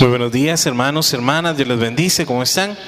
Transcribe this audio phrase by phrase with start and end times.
[0.00, 1.56] Muy buenos días, hermanos, hermanas.
[1.56, 2.24] Dios les bendice.
[2.24, 2.78] ¿Cómo están?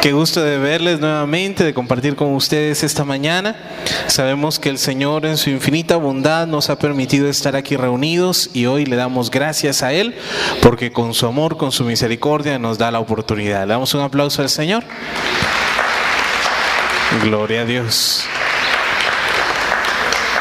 [0.00, 3.54] Qué gusto de verles nuevamente, de compartir con ustedes esta mañana.
[4.08, 8.66] Sabemos que el Señor en su infinita bondad nos ha permitido estar aquí reunidos y
[8.66, 10.16] hoy le damos gracias a Él
[10.62, 13.60] porque con su amor, con su misericordia nos da la oportunidad.
[13.64, 14.82] Le damos un aplauso al Señor.
[17.22, 18.26] Gloria a Dios.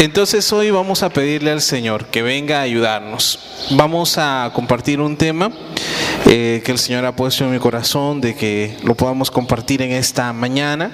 [0.02, 3.38] Entonces hoy vamos a pedirle al Señor que venga a ayudarnos.
[3.70, 5.52] Vamos a compartir un tema
[6.26, 9.92] eh, que el Señor ha puesto en mi corazón de que lo podamos compartir en
[9.92, 10.92] esta mañana.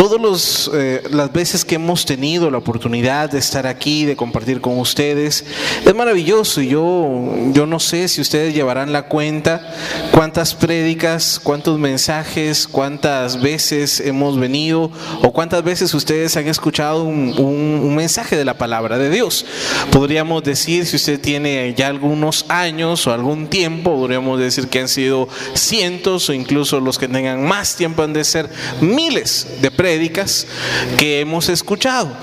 [0.00, 4.78] Todas eh, las veces que hemos tenido la oportunidad de estar aquí, de compartir con
[4.78, 5.44] ustedes,
[5.84, 6.62] es maravilloso.
[6.62, 9.74] Yo, yo no sé si ustedes llevarán la cuenta
[10.10, 14.90] cuántas prédicas, cuántos mensajes, cuántas veces hemos venido
[15.22, 19.44] o cuántas veces ustedes han escuchado un, un mensaje de la palabra de Dios.
[19.92, 24.88] Podríamos decir, si usted tiene ya algunos años o algún tiempo, podríamos decir que han
[24.88, 28.48] sido cientos o incluso los que tengan más tiempo han de ser
[28.80, 29.89] miles de prédicas
[30.96, 32.16] que hemos escuchado.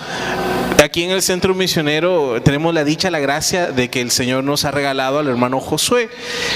[0.84, 4.64] Aquí en el centro misionero tenemos la dicha, la gracia de que el Señor nos
[4.64, 6.08] ha regalado al hermano Josué.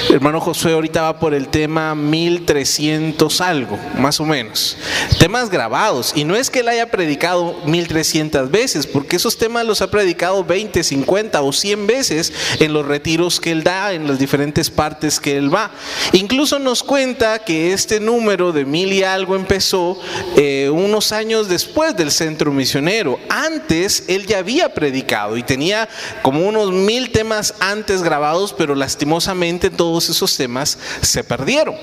[0.09, 4.77] El hermano Josué ahorita va por el tema 1300 algo, más o menos.
[5.17, 6.14] Temas grabados.
[6.16, 10.45] Y no es que él haya predicado 1300 veces, porque esos temas los ha predicado
[10.45, 15.19] 20, 50 o 100 veces en los retiros que él da, en las diferentes partes
[15.19, 15.72] que él va.
[16.14, 19.99] Incluso nos cuenta que este número de mil y algo empezó
[20.36, 23.19] eh, unos años después del centro misionero.
[23.27, 25.88] Antes él ya había predicado y tenía
[26.22, 31.76] como unos mil temas antes grabados, pero lastimosamente todos esos temas se perdieron.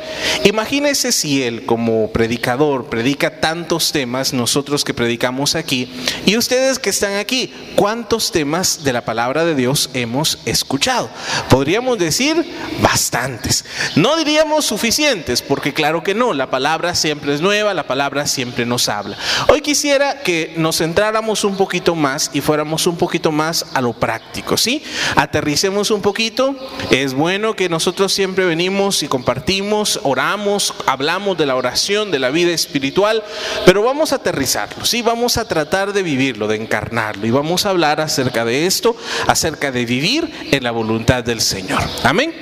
[0.44, 5.90] Imagínese si él como predicador predica tantos temas, nosotros que predicamos aquí,
[6.26, 11.10] y ustedes que están aquí, ¿cuántos temas de la palabra de Dios hemos escuchado?
[11.48, 12.44] Podríamos decir
[12.82, 13.64] bastantes.
[13.96, 18.66] No diríamos suficientes, porque claro que no, la palabra siempre es nueva, la palabra siempre
[18.66, 19.16] nos habla.
[19.48, 23.92] Hoy quisiera que nos centráramos un poquito más y fuéramos un poquito más a lo
[23.92, 24.82] práctico, ¿sí?
[25.16, 26.54] Aterricemos un poquito.
[26.90, 32.30] Es bueno que nosotros siempre venimos y compartimos, oramos, hablamos de la oración, de la
[32.30, 33.22] vida espiritual,
[33.64, 35.02] pero vamos a aterrizarlo, ¿sí?
[35.02, 38.96] Vamos a tratar de vivirlo, de encarnarlo y vamos a hablar acerca de esto,
[39.26, 41.82] acerca de vivir en la voluntad del Señor.
[42.02, 42.34] Amén.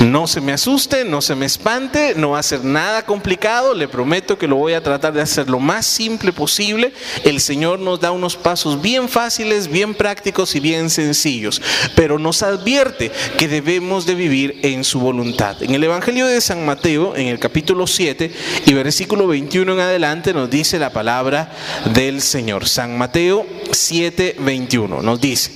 [0.00, 3.88] No se me asuste, no se me espante, no va a ser nada complicado, le
[3.88, 6.92] prometo que lo voy a tratar de hacer lo más simple posible.
[7.24, 11.60] El Señor nos da unos pasos bien fáciles, bien prácticos y bien sencillos,
[11.94, 15.62] pero nos advierte que debemos de vivir en su voluntad.
[15.62, 18.32] En el Evangelio de San Mateo, en el capítulo 7
[18.66, 21.52] y versículo 21 en adelante, nos dice la palabra
[21.94, 22.68] del Señor.
[22.68, 25.50] San Mateo 7, 21 nos dice,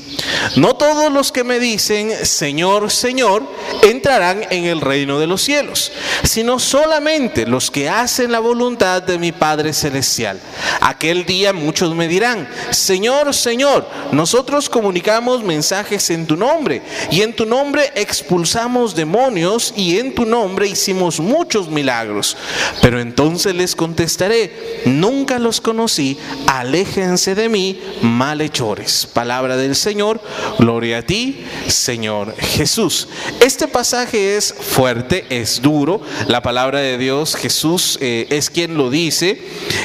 [0.57, 3.43] no todos los que me dicen, Señor, Señor,
[3.83, 5.93] entrarán en el reino de los cielos,
[6.25, 10.41] sino solamente los que hacen la voluntad de mi Padre Celestial.
[10.81, 17.35] Aquel día muchos me dirán, Señor, Señor, nosotros comunicamos mensajes en tu nombre y en
[17.35, 22.37] tu nombre expulsamos demonios y en tu nombre hicimos muchos milagros.
[22.83, 29.07] Pero entonces les contestaré, nunca los conocí, aléjense de mí, malhechores.
[29.07, 30.21] Palabra del Señor,
[30.59, 33.09] gloria a ti, Señor Jesús.
[33.41, 36.01] Este pasaje es fuerte, es duro.
[36.27, 39.41] La palabra de Dios, Jesús eh, es quien lo dice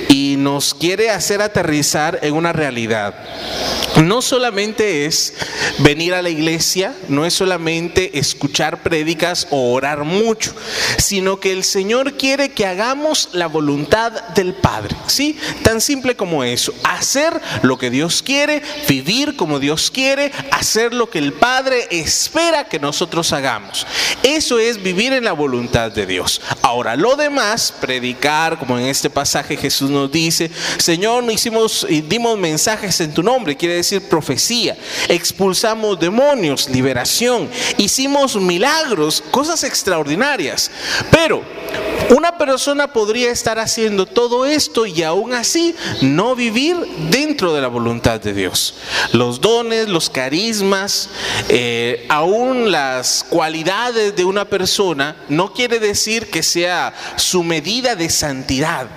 [0.10, 3.16] y nos quiere hacer aterrizar en una realidad
[4.04, 5.34] no solamente es
[5.80, 10.54] venir a la iglesia, no es solamente escuchar prédicas o orar mucho,
[10.98, 15.38] sino que el Señor quiere que hagamos la voluntad del Padre, ¿sí?
[15.64, 21.10] Tan simple como eso, hacer lo que Dios quiere, vivir como Dios quiere, hacer lo
[21.10, 23.88] que el Padre espera que nosotros hagamos.
[24.24, 26.42] Eso es vivir en la voluntad de Dios.
[26.62, 30.35] Ahora, lo demás, predicar, como en este pasaje Jesús nos dice,
[30.78, 37.50] Señor, no hicimos y dimos mensajes en tu nombre, quiere decir profecía, expulsamos demonios, liberación,
[37.78, 40.72] hicimos milagros, cosas extraordinarias.
[41.12, 41.44] Pero
[42.10, 46.78] una persona podría estar haciendo todo esto y aún así no vivir
[47.10, 48.76] dentro de la voluntad de Dios.
[49.12, 51.10] Los dones, los carismas,
[51.50, 58.10] eh, aún las cualidades de una persona no quiere decir que sea su medida de
[58.10, 58.88] santidad.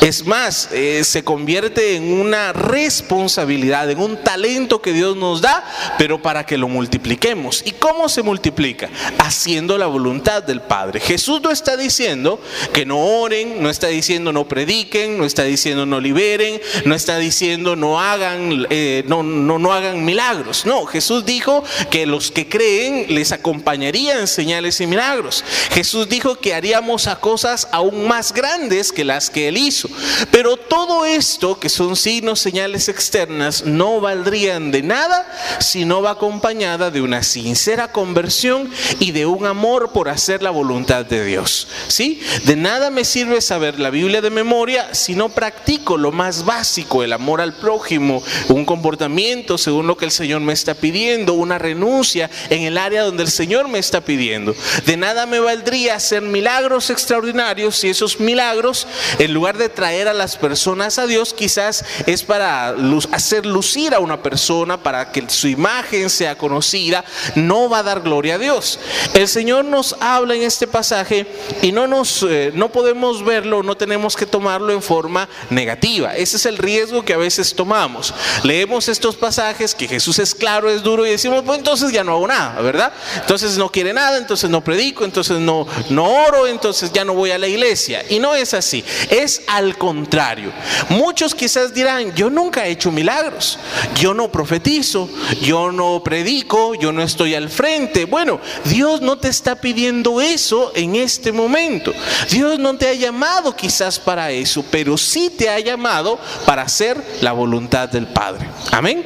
[0.00, 5.64] Es más, eh, se convierte en una responsabilidad, en un talento que Dios nos da,
[5.98, 7.62] pero para que lo multipliquemos.
[7.64, 8.90] ¿Y cómo se multiplica?
[9.18, 11.00] Haciendo la voluntad del Padre.
[11.00, 12.40] Jesús no está diciendo
[12.72, 17.18] que no oren, no está diciendo no prediquen, no está diciendo no liberen, no está
[17.18, 20.66] diciendo no hagan, eh, no, no, no hagan milagros.
[20.66, 25.44] No, Jesús dijo que los que creen les acompañarían señales y milagros.
[25.70, 29.88] Jesús dijo que haríamos a cosas aún más grandes que las que él hizo.
[30.30, 35.26] Pero todo esto, que son signos, señales externas, no valdrían de nada
[35.60, 38.70] si no va acompañada de una sincera conversión
[39.00, 41.68] y de un amor por hacer la voluntad de Dios.
[41.88, 42.20] ¿Sí?
[42.44, 47.02] De nada me sirve saber la Biblia de memoria si no practico lo más básico,
[47.02, 51.58] el amor al prójimo, un comportamiento según lo que el Señor me está pidiendo, una
[51.58, 54.54] renuncia en el área donde el Señor me está pidiendo.
[54.86, 58.86] De nada me valdría hacer milagros extraordinarios si esos milagros,
[59.18, 60.51] en lugar de traer a las personas
[60.98, 62.74] a Dios, quizás es para
[63.12, 67.04] hacer lucir a una persona, para que su imagen sea conocida,
[67.34, 68.78] no va a dar gloria a Dios.
[69.14, 71.26] El Señor nos habla en este pasaje
[71.62, 76.14] y no nos eh, no podemos verlo, no tenemos que tomarlo en forma negativa.
[76.16, 78.14] Ese es el riesgo que a veces tomamos.
[78.42, 82.12] Leemos estos pasajes que Jesús es claro, es duro y decimos, pues entonces ya no
[82.12, 82.92] hago nada, ¿verdad?
[83.16, 87.30] Entonces no quiere nada, entonces no predico, entonces no no oro, entonces ya no voy
[87.30, 88.04] a la iglesia.
[88.08, 90.41] Y no es así, es al contrario.
[90.88, 93.58] Muchos quizás dirán, yo nunca he hecho milagros,
[94.00, 95.08] yo no profetizo,
[95.42, 98.04] yo no predico, yo no estoy al frente.
[98.06, 101.92] Bueno, Dios no te está pidiendo eso en este momento.
[102.30, 107.02] Dios no te ha llamado quizás para eso, pero sí te ha llamado para hacer
[107.20, 108.48] la voluntad del Padre.
[108.70, 109.04] Amén.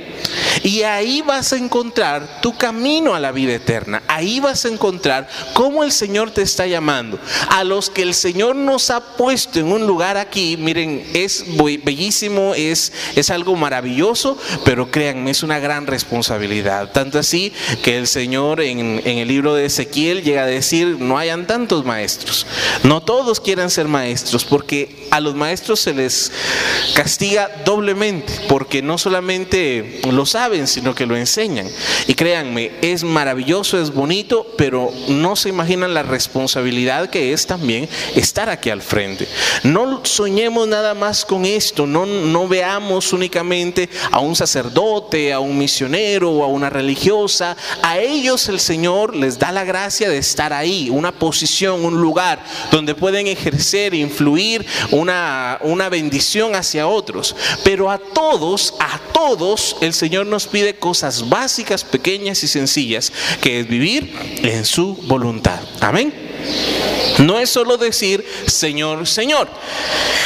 [0.62, 4.02] Y ahí vas a encontrar tu camino a la vida eterna.
[4.08, 7.18] Ahí vas a encontrar cómo el Señor te está llamando.
[7.48, 11.25] A los que el Señor nos ha puesto en un lugar aquí, miren, es
[11.84, 16.92] bellísimo, es, es algo maravilloso, pero créanme, es una gran responsabilidad.
[16.92, 17.52] Tanto así
[17.82, 21.84] que el Señor en, en el libro de Ezequiel llega a decir, no hayan tantos
[21.84, 22.46] maestros.
[22.82, 26.32] No todos quieran ser maestros, porque a los maestros se les
[26.94, 31.68] castiga doblemente, porque no solamente lo saben, sino que lo enseñan.
[32.06, 37.88] Y créanme, es maravilloso, es bonito, pero no se imaginan la responsabilidad que es también
[38.14, 39.28] estar aquí al frente.
[39.62, 46.30] No soñemos nada más con esto, no, veamos únicamente a un sacerdote, a un misionero
[46.30, 47.56] o a una religiosa.
[47.82, 52.44] A ellos el Señor les da la gracia de estar ahí, una posición, un lugar
[52.70, 57.34] donde pueden ejercer, influir una bendición hacia otros.
[57.64, 63.60] Pero a todos, a todos el Señor nos pide cosas básicas, pequeñas y sencillas, que
[63.60, 64.12] es vivir
[64.42, 65.60] en su voluntad.
[65.80, 66.25] Amén.
[67.18, 69.48] No es solo decir Señor, Señor.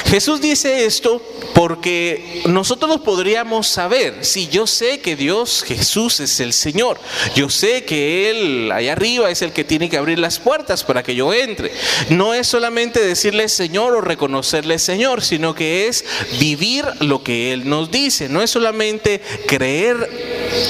[0.07, 1.23] Jesús dice esto
[1.55, 6.99] porque nosotros podríamos saber, si yo sé que Dios, Jesús es el Señor,
[7.35, 11.03] yo sé que Él allá arriba es el que tiene que abrir las puertas para
[11.03, 11.71] que yo entre.
[12.09, 16.05] No es solamente decirle Señor o reconocerle Señor, sino que es
[16.41, 18.29] vivir lo que Él nos dice.
[18.29, 19.97] No es solamente creer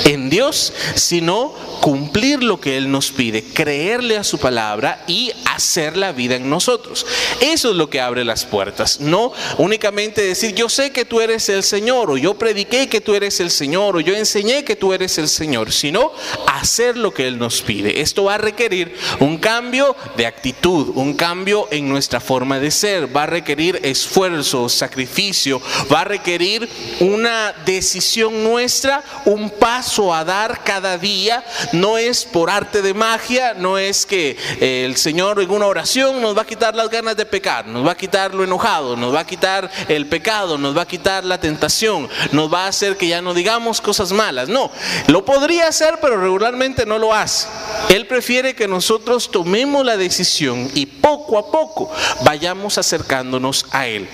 [0.05, 5.97] en Dios, sino cumplir lo que Él nos pide, creerle a su palabra y hacer
[5.97, 7.07] la vida en nosotros.
[7.41, 9.01] Eso es lo que abre las puertas.
[9.01, 13.15] No únicamente decir yo sé que tú eres el Señor o yo prediqué que tú
[13.15, 16.13] eres el Señor o yo enseñé que tú eres el Señor, sino
[16.47, 18.01] hacer lo que Él nos pide.
[18.01, 23.15] Esto va a requerir un cambio de actitud, un cambio en nuestra forma de ser,
[23.15, 25.61] va a requerir esfuerzo, sacrificio,
[25.93, 26.69] va a requerir
[27.01, 33.55] una decisión nuestra, un paso a dar cada día no es por arte de magia,
[33.55, 37.17] no es que eh, el Señor en una oración nos va a quitar las ganas
[37.17, 40.77] de pecar, nos va a quitar lo enojado, nos va a quitar el pecado, nos
[40.77, 44.49] va a quitar la tentación, nos va a hacer que ya no digamos cosas malas.
[44.49, 44.71] No,
[45.07, 47.49] lo podría hacer, pero regularmente no lo hace.
[47.89, 51.91] Él prefiere que nosotros tomemos la decisión y poco a poco
[52.25, 54.09] vayamos acercándonos a Él.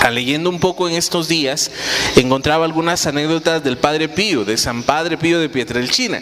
[0.00, 1.70] A leyendo un poco en estos días,
[2.16, 6.20] encontraba algunas anécdotas del Padre Pío, de San Padre Pío de Pietrelcina.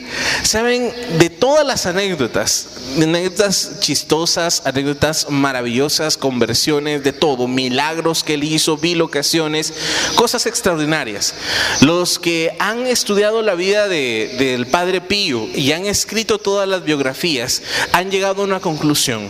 [0.51, 2.67] Saben, de todas las anécdotas,
[2.97, 9.73] anécdotas chistosas, anécdotas maravillosas, conversiones, de todo, milagros que él hizo, bilocaciones,
[10.17, 11.35] cosas extraordinarias.
[11.83, 16.83] Los que han estudiado la vida de, del Padre Pío y han escrito todas las
[16.83, 19.29] biografías, han llegado a una conclusión.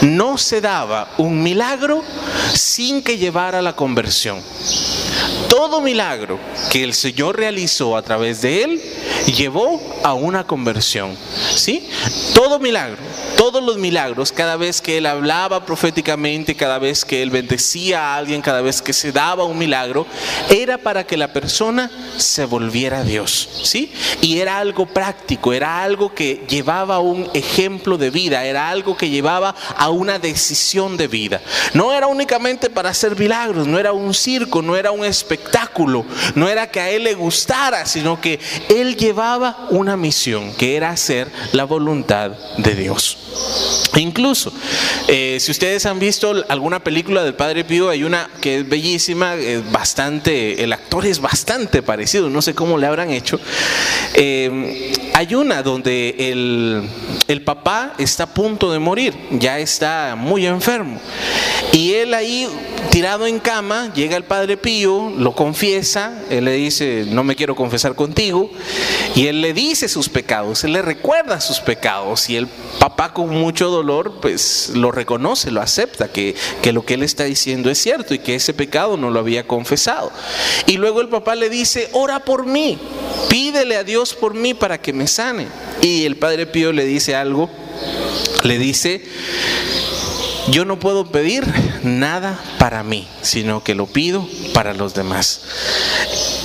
[0.00, 2.02] No se daba un milagro
[2.54, 4.42] sin que llevara la conversión.
[5.48, 6.38] Todo milagro
[6.70, 8.82] que el Señor realizó a través de él
[9.26, 11.16] llevó a una conversión.
[11.54, 11.88] ¿Sí?
[12.34, 12.98] Todo milagro
[13.36, 18.16] todos los milagros, cada vez que él hablaba proféticamente, cada vez que él bendecía a
[18.16, 20.06] alguien, cada vez que se daba un milagro,
[20.50, 23.92] era para que la persona se volviera a Dios, ¿sí?
[24.20, 29.10] Y era algo práctico, era algo que llevaba un ejemplo de vida, era algo que
[29.10, 31.40] llevaba a una decisión de vida.
[31.72, 36.48] No era únicamente para hacer milagros, no era un circo, no era un espectáculo, no
[36.48, 41.30] era que a él le gustara, sino que él llevaba una misión, que era hacer
[41.52, 43.18] la voluntad de Dios.
[43.94, 44.52] E incluso,
[45.08, 49.34] eh, si ustedes han visto alguna película del Padre Pío, hay una que es bellísima,
[49.34, 53.40] es bastante, el actor es bastante parecido, no sé cómo le habrán hecho.
[54.14, 56.88] Eh, hay una donde el,
[57.28, 61.00] el papá está a punto de morir, ya está muy enfermo.
[61.72, 62.48] Y él ahí,
[62.90, 67.54] tirado en cama, llega el Padre Pío, lo confiesa, él le dice, no me quiero
[67.54, 68.50] confesar contigo,
[69.14, 72.48] y él le dice sus pecados, él le recuerda sus pecados, y el
[72.78, 77.24] papá con mucho dolor, pues lo reconoce, lo acepta, que, que lo que él está
[77.24, 80.12] diciendo es cierto y que ese pecado no lo había confesado.
[80.66, 82.78] Y luego el papá le dice, ora por mí,
[83.28, 85.46] pídele a Dios por mí para que me sane.
[85.82, 87.50] Y el Padre Pío le dice algo,
[88.42, 89.02] le dice,
[90.48, 91.44] yo no puedo pedir
[91.82, 95.40] nada para mí, sino que lo pido para los demás.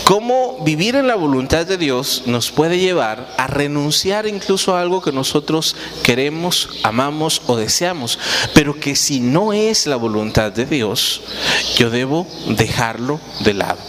[0.03, 5.01] Cómo vivir en la voluntad de Dios nos puede llevar a renunciar incluso a algo
[5.01, 8.19] que nosotros queremos, amamos o deseamos,
[8.53, 11.21] pero que si no es la voluntad de Dios,
[11.77, 13.79] yo debo dejarlo de lado.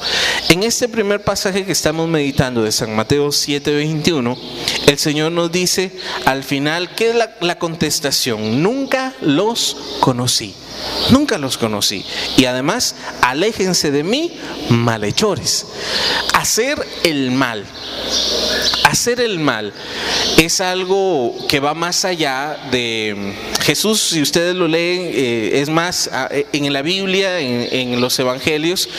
[0.53, 4.37] En este primer pasaje que estamos meditando de San Mateo 7:21,
[4.87, 5.91] el Señor nos dice
[6.27, 8.63] al final, ¿qué es la, contestación?
[8.63, 10.55] Nunca los conocí.
[11.09, 12.05] Nunca los conocí.
[12.37, 14.31] Y además, aléjense de mí,
[14.69, 15.65] malhechores.
[16.35, 17.65] Hacer el mal.
[18.85, 19.73] Hacer el mal
[20.37, 23.33] es algo que va más allá de
[23.63, 28.91] Jesús, si ustedes lo leen, eh, es más, en la Biblia, en los Evangelios,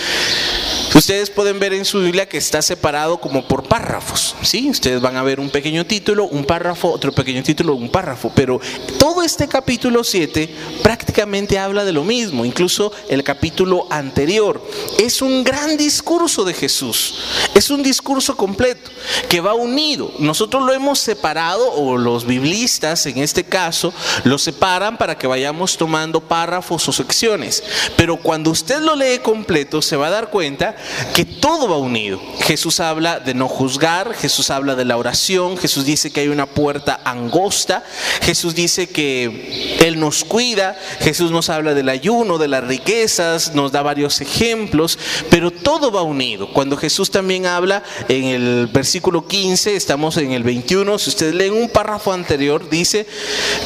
[0.95, 4.69] Ustedes pueden ver en su Biblia que está separado como por párrafos, ¿sí?
[4.69, 8.61] Ustedes van a ver un pequeño título, un párrafo, otro pequeño título, un párrafo, pero
[8.99, 14.63] todo este capítulo 7 prácticamente habla de lo mismo, incluso el capítulo anterior.
[14.99, 17.15] Es un gran discurso de Jesús,
[17.55, 18.91] es un discurso completo
[19.29, 20.11] que va unido.
[20.19, 23.91] Nosotros lo hemos separado, o los biblistas en este caso,
[24.25, 27.63] lo separan para que vayamos tomando párrafos o secciones,
[27.97, 30.75] pero cuando usted lo lee completo se va a dar cuenta
[31.13, 32.19] que todo va unido.
[32.41, 36.45] Jesús habla de no juzgar, Jesús habla de la oración, Jesús dice que hay una
[36.45, 37.83] puerta angosta,
[38.21, 43.71] Jesús dice que Él nos cuida, Jesús nos habla del ayuno, de las riquezas, nos
[43.71, 44.97] da varios ejemplos,
[45.29, 46.49] pero todo va unido.
[46.53, 51.53] Cuando Jesús también habla en el versículo 15, estamos en el 21, si ustedes leen
[51.53, 53.05] un párrafo anterior, dice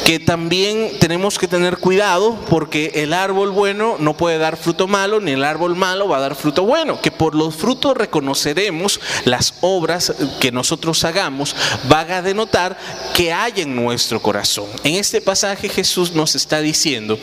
[0.04, 5.20] que también tenemos que tener cuidado porque el árbol bueno no puede dar fruto malo,
[5.20, 10.12] ni el árbol malo va a dar fruto bueno por los frutos reconoceremos las obras
[10.40, 11.54] que nosotros hagamos,
[11.90, 12.78] va a denotar
[13.14, 14.66] que hay en nuestro corazón.
[14.84, 17.18] En este pasaje Jesús nos está diciendo,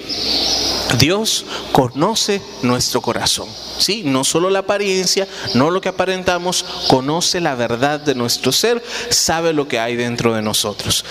[0.97, 3.47] Dios conoce nuestro corazón.
[3.77, 4.03] ¿sí?
[4.05, 9.53] No solo la apariencia, no lo que aparentamos, conoce la verdad de nuestro ser, sabe
[9.53, 11.05] lo que hay dentro de nosotros.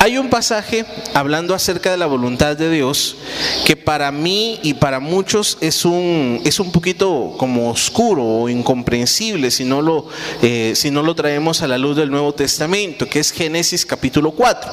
[0.00, 3.16] Hay un pasaje hablando acerca de la voluntad de Dios
[3.64, 9.50] que para mí y para muchos es un, es un poquito como oscuro o incomprensible
[9.50, 10.06] si no, lo,
[10.42, 14.32] eh, si no lo traemos a la luz del Nuevo Testamento, que es Génesis capítulo
[14.32, 14.72] 4.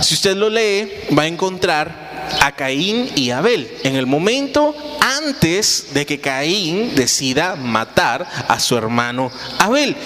[0.00, 2.04] Si usted lo lee, va a encontrar
[2.40, 3.70] a Caín y Abel.
[3.82, 4.74] En el momento
[5.18, 9.96] antes de que Caín decida matar a su hermano Abel.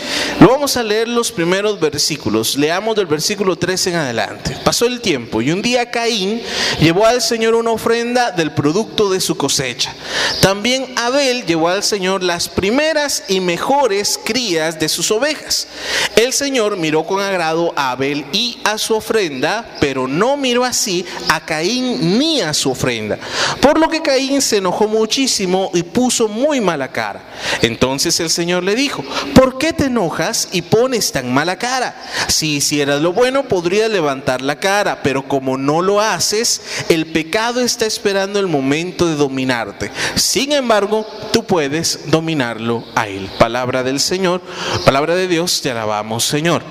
[0.41, 2.57] Lo vamos a leer los primeros versículos.
[2.57, 4.57] Leamos del versículo 3 en adelante.
[4.65, 6.43] Pasó el tiempo y un día Caín
[6.81, 9.95] llevó al Señor una ofrenda del producto de su cosecha.
[10.43, 15.69] También Abel llevó al Señor las primeras y mejores crías de sus ovejas.
[16.17, 21.07] El Señor miró con agrado a Abel y a su ofrenda, pero no miró así
[21.29, 23.19] a Caín ni a su ofrenda.
[23.61, 27.23] Por lo que Caín se enojó muchísimo y puso muy mala cara.
[27.63, 31.95] Entonces el Señor le dijo, ¿por qué te enojas y pones tan mala cara?
[32.29, 37.61] Si hicieras lo bueno, podrías levantar la cara, pero como no lo haces, el pecado
[37.61, 39.91] está esperando el momento de dominarte.
[40.17, 43.31] Sin embargo, tú puedes dominarlo a él.
[43.39, 44.43] Palabra del Señor,
[44.85, 46.63] palabra de Dios, te alabamos, Señor.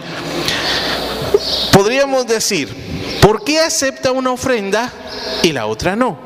[1.71, 2.75] Podríamos decir,
[3.21, 4.91] ¿por qué acepta una ofrenda
[5.43, 6.19] y la otra no?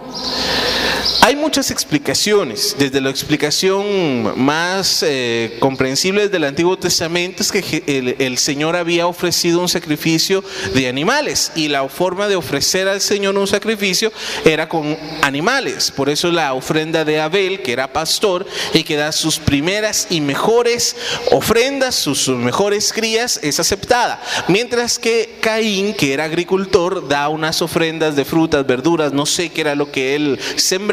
[1.21, 8.15] Hay muchas explicaciones, desde la explicación más eh, comprensible del Antiguo Testamento es que el,
[8.19, 10.43] el, Señor había ofrecido un sacrificio
[10.75, 14.11] de animales y la forma de ofrecer al Señor un sacrificio
[14.45, 15.89] era con animales.
[15.91, 20.21] Por eso la ofrenda de Abel, que era pastor y que da sus primeras y
[20.21, 20.95] mejores
[21.31, 24.21] ofrendas, sus mejores crías, es aceptada.
[24.47, 29.61] Mientras que Caín, que era agricultor, da unas ofrendas de frutas, verduras, no sé qué
[29.61, 30.90] era lo que él sembraba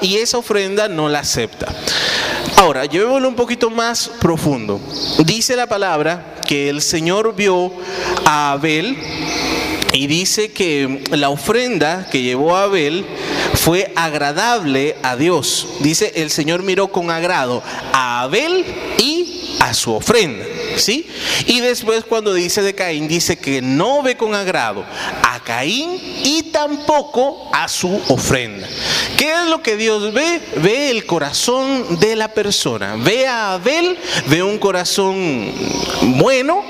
[0.00, 1.66] y esa ofrenda no la acepta.
[2.56, 4.80] Ahora, llevémoslo un poquito más profundo.
[5.24, 7.72] Dice la palabra que el Señor vio
[8.24, 8.96] a Abel
[9.92, 13.04] y dice que la ofrenda que llevó a Abel
[13.54, 15.66] fue agradable a Dios.
[15.80, 18.64] Dice, el Señor miró con agrado a Abel
[18.98, 20.44] y a su ofrenda.
[20.76, 21.06] ¿Sí?
[21.46, 24.84] Y después cuando dice de Caín, dice que no ve con agrado
[25.22, 28.68] a Caín y tampoco a su ofrenda.
[29.16, 30.40] ¿Qué es lo que Dios ve?
[30.56, 32.96] Ve el corazón de la persona.
[32.96, 35.52] Ve a Abel, ve un corazón
[36.16, 36.64] bueno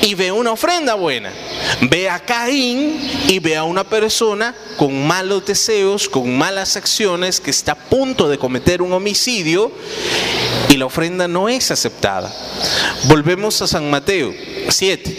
[0.00, 1.32] y ve una ofrenda buena.
[1.82, 7.50] Ve a Caín y ve a una persona con malos deseos, con malas acciones, que
[7.50, 9.72] está a punto de cometer un homicidio
[10.72, 12.34] y la ofrenda no es aceptada.
[13.04, 14.32] Volvemos a San Mateo
[14.70, 15.18] 7.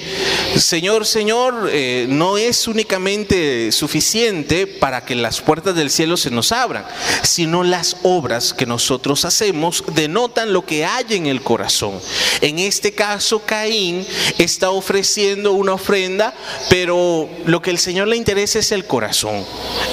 [0.58, 6.52] Señor, Señor, eh, no es únicamente suficiente para que las puertas del cielo se nos
[6.52, 6.86] abran,
[7.22, 12.00] sino las obras que nosotros hacemos denotan lo que hay en el corazón.
[12.42, 14.08] En este caso, Caín
[14.40, 16.34] está ofreciendo una ofrenda,
[16.72, 19.46] pero lo que el Señor le interesa es el corazón.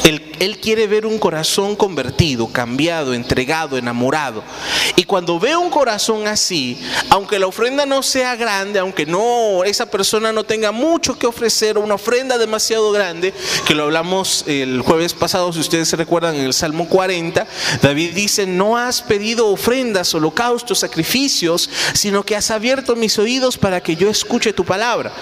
[0.05, 4.43] El él quiere ver un corazón convertido, cambiado, entregado, enamorado.
[4.97, 6.81] Y cuando ve un corazón así,
[7.11, 11.77] aunque la ofrenda no sea grande, aunque no esa persona no tenga mucho que ofrecer,
[11.77, 13.35] una ofrenda demasiado grande,
[13.67, 17.47] que lo hablamos el jueves pasado, si ustedes se recuerdan en el Salmo 40,
[17.83, 23.83] David dice, no has pedido ofrendas, holocaustos, sacrificios, sino que has abierto mis oídos para
[23.83, 25.13] que yo escuche tu palabra.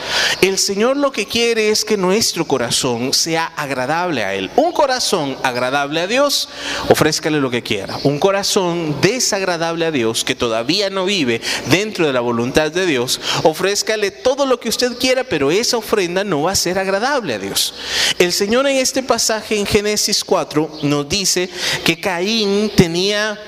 [0.41, 4.49] El Señor lo que quiere es que nuestro corazón sea agradable a Él.
[4.55, 5.08] Un corazón
[5.43, 6.49] agradable a Dios,
[6.89, 7.99] ofrézcale lo que quiera.
[8.03, 13.21] Un corazón desagradable a Dios, que todavía no vive dentro de la voluntad de Dios,
[13.43, 17.39] ofrézcale todo lo que usted quiera, pero esa ofrenda no va a ser agradable a
[17.39, 17.75] Dios.
[18.19, 21.49] El Señor en este pasaje en Génesis 4 nos dice
[21.85, 23.39] que Caín tenía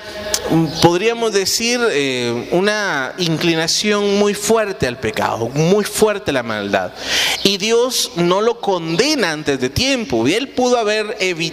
[0.81, 6.91] podríamos decir, eh, una inclinación muy fuerte al pecado, muy fuerte a la maldad.
[7.43, 10.27] Y Dios no lo condena antes de tiempo.
[10.27, 11.50] Y él pudo haber evitado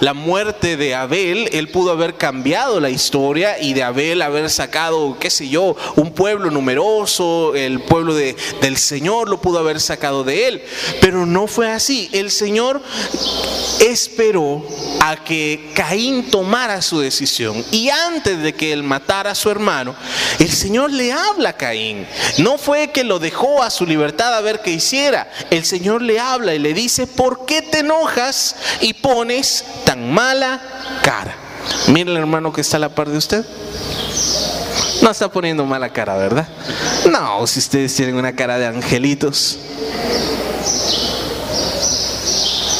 [0.00, 5.16] la muerte de Abel, él pudo haber cambiado la historia y de Abel haber sacado,
[5.18, 10.24] qué sé yo, un pueblo numeroso, el pueblo de, del Señor lo pudo haber sacado
[10.24, 10.62] de él.
[11.00, 12.08] Pero no fue así.
[12.12, 12.80] El Señor
[13.80, 14.64] esperó
[15.00, 17.64] a que Caín tomara su decisión.
[17.70, 19.94] Y antes de que él matara a su hermano,
[20.38, 22.06] el Señor le habla a Caín.
[22.38, 25.30] No fue que lo dejó a su libertad a ver qué hiciera.
[25.50, 28.56] El Señor le habla y le dice, ¿por qué te enojas
[29.00, 30.60] pones tan mala
[31.02, 31.34] cara?
[31.88, 33.44] Mira el hermano que está a la par de usted.
[35.02, 36.46] No está poniendo mala cara, ¿verdad?
[37.10, 39.58] No, si ustedes tienen una cara de angelitos.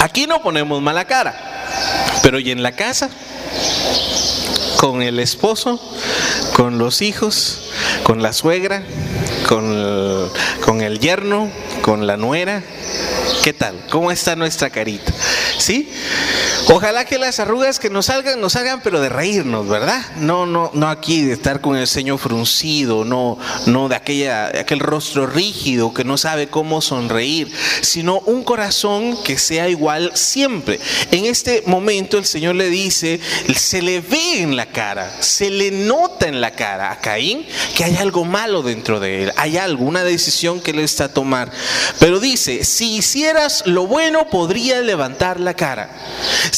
[0.00, 1.34] Aquí no ponemos mala cara,
[2.22, 3.10] pero ¿y en la casa?
[4.78, 5.80] Con el esposo,
[6.54, 7.70] con los hijos,
[8.02, 8.82] con la suegra,
[9.46, 10.30] con
[10.64, 11.50] con el yerno,
[11.82, 12.62] con la nuera.
[13.42, 13.74] ¿Qué tal?
[13.90, 15.12] ¿Cómo está nuestra carita?
[15.60, 15.86] ¿Sí?
[16.72, 20.00] Ojalá que las arrugas que nos salgan, nos salgan, pero de reírnos, ¿verdad?
[20.18, 24.78] No, no, no aquí de estar con el ceño fruncido, no, no de aquella, aquel
[24.78, 30.78] rostro rígido que no sabe cómo sonreír, sino un corazón que sea igual siempre.
[31.10, 33.18] En este momento el Señor le dice,
[33.56, 37.82] se le ve en la cara, se le nota en la cara a Caín que
[37.82, 41.50] hay algo malo dentro de él, hay alguna decisión que le está a tomar.
[41.98, 45.90] Pero dice, si hicieras lo bueno, podría levantar la cara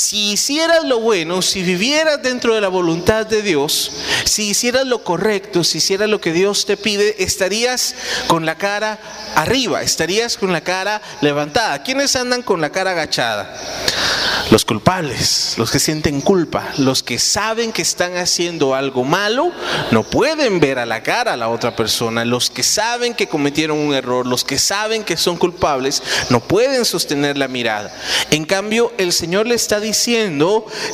[0.02, 3.92] si hicieras lo bueno, si vivieras dentro de la voluntad de Dios,
[4.24, 7.94] si hicieras lo correcto, si hicieras lo que Dios te pide, estarías
[8.26, 8.98] con la cara
[9.36, 11.84] arriba, estarías con la cara levantada.
[11.84, 13.56] ¿Quiénes andan con la cara agachada?
[14.50, 19.52] Los culpables, los que sienten culpa, los que saben que están haciendo algo malo,
[19.92, 22.24] no pueden ver a la cara a la otra persona.
[22.24, 26.84] Los que saben que cometieron un error, los que saben que son culpables, no pueden
[26.84, 27.94] sostener la mirada.
[28.30, 29.91] En cambio, el Señor le está diciendo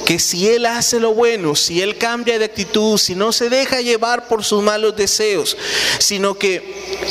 [0.06, 3.80] que si Él hace lo bueno, si Él cambia de actitud, si no se deja
[3.80, 5.56] llevar por sus malos deseos,
[5.98, 6.62] sino que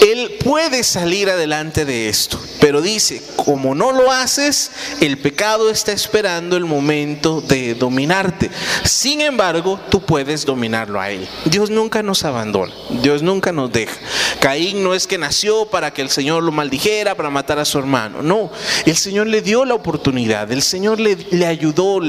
[0.02, 2.40] Él puede salir adelante de esto.
[2.60, 8.50] pero dice, como no lo haces, el pecado está esperando el momento de dominarte.
[8.84, 11.28] Sin embargo, tú puedes dominarlo a él.
[11.46, 13.96] Dios nunca nos abandona, Dios nunca nos deja.
[14.40, 17.78] Caín no es que nació para que el Señor lo maldijera, para matar a su
[17.78, 18.22] hermano.
[18.22, 18.52] No,
[18.86, 21.67] el Señor le dio la oportunidad, el Señor le ayudó,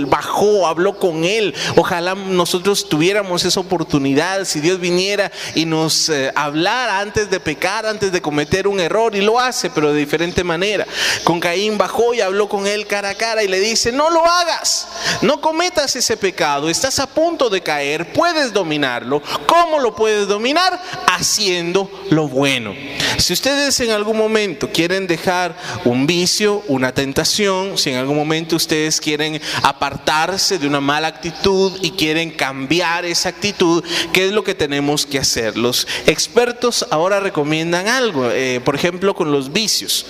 [0.08, 1.54] bajó, habló con él.
[1.76, 7.86] Ojalá nosotros tuviéramos esa oportunidad, si Dios viniera y nos eh, hablara antes de pecar,
[7.86, 10.86] antes de cometer un error, y lo hace, pero de diferente manera.
[11.24, 14.24] Con Caín bajó y habló con él cara a cara y le dice, no lo
[14.24, 14.88] hagas,
[15.22, 19.22] no cometas ese pecado, estás a punto de caer, puedes dominarlo.
[19.46, 20.80] ¿Cómo lo puedes dominar?
[21.06, 22.74] Haciendo lo bueno.
[23.18, 28.56] Si ustedes en algún momento quieren dejar un vicio, una tentación, si en algún momento
[28.56, 34.44] ustedes quieren apartarse de una mala actitud y quieren cambiar esa actitud, ¿qué es lo
[34.44, 35.56] que tenemos que hacer?
[35.56, 40.06] Los expertos ahora recomiendan algo, eh, por ejemplo, con los vicios.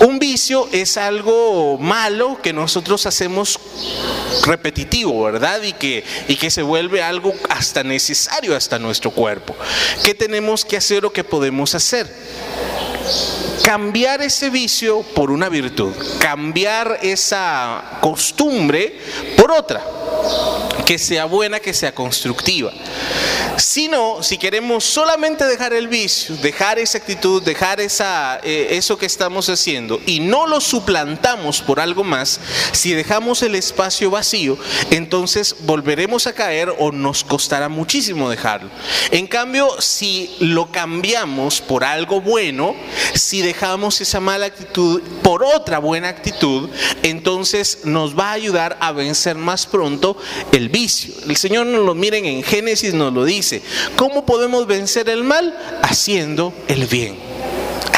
[0.00, 3.58] Un vicio es algo malo que nosotros hacemos
[4.44, 5.62] repetitivo, ¿verdad?
[5.62, 9.56] Y que, y que se vuelve algo hasta necesario hasta nuestro cuerpo.
[10.04, 12.08] ¿Qué tenemos que hacer o qué podemos hacer?
[13.62, 18.98] Cambiar ese vicio por una virtud, cambiar esa costumbre
[19.36, 19.82] por otra,
[20.88, 22.72] que sea buena, que sea constructiva.
[23.58, 28.96] Si no, si queremos solamente dejar el vicio, dejar esa actitud, dejar esa, eh, eso
[28.96, 32.40] que estamos haciendo y no lo suplantamos por algo más,
[32.72, 34.56] si dejamos el espacio vacío,
[34.90, 38.70] entonces volveremos a caer o nos costará muchísimo dejarlo.
[39.10, 42.76] En cambio, si lo cambiamos por algo bueno,
[43.14, 46.70] si dejamos esa mala actitud por otra buena actitud,
[47.02, 50.07] entonces nos va a ayudar a vencer más pronto
[50.52, 51.14] el vicio.
[51.28, 53.62] El Señor nos lo miren en Génesis, nos lo dice
[53.96, 55.56] ¿cómo podemos vencer el mal?
[55.82, 57.16] Haciendo el bien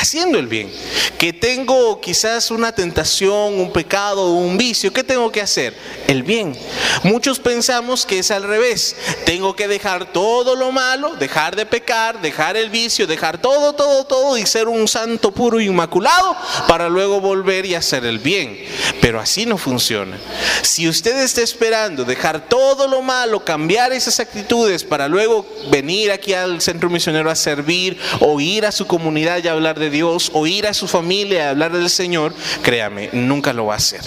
[0.01, 0.71] haciendo el bien.
[1.19, 5.77] Que tengo quizás una tentación, un pecado, un vicio, ¿qué tengo que hacer?
[6.07, 6.57] El bien.
[7.03, 8.97] Muchos pensamos que es al revés.
[9.27, 14.05] Tengo que dejar todo lo malo, dejar de pecar, dejar el vicio, dejar todo, todo,
[14.05, 16.37] todo y ser un santo puro y inmaculado
[16.67, 18.59] para luego volver y hacer el bien.
[19.01, 20.19] Pero así no funciona.
[20.63, 26.33] Si usted está esperando dejar todo lo malo, cambiar esas actitudes para luego venir aquí
[26.33, 30.47] al centro misionero a servir o ir a su comunidad y hablar de Dios o
[30.47, 34.01] ir a su familia a hablar del Señor, créame, nunca lo va a hacer.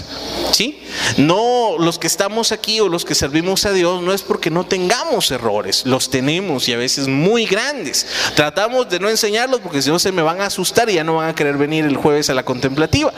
[0.52, 0.84] ¿Sí?
[1.18, 4.66] No, los que estamos aquí o los que servimos a Dios no es porque no
[4.66, 8.06] tengamos errores, los tenemos y a veces muy grandes.
[8.36, 11.16] Tratamos de no enseñarlos porque si no se me van a asustar y ya no
[11.16, 13.14] van a querer venir el jueves a la contemplativa.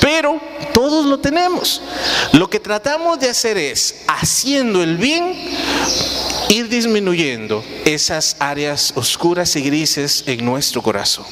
[0.00, 0.40] Pero
[0.72, 1.82] todos lo tenemos.
[2.32, 5.34] Lo que tratamos de hacer es, haciendo el bien,
[6.52, 11.24] ir disminuyendo esas áreas oscuras y grises en nuestro corazón.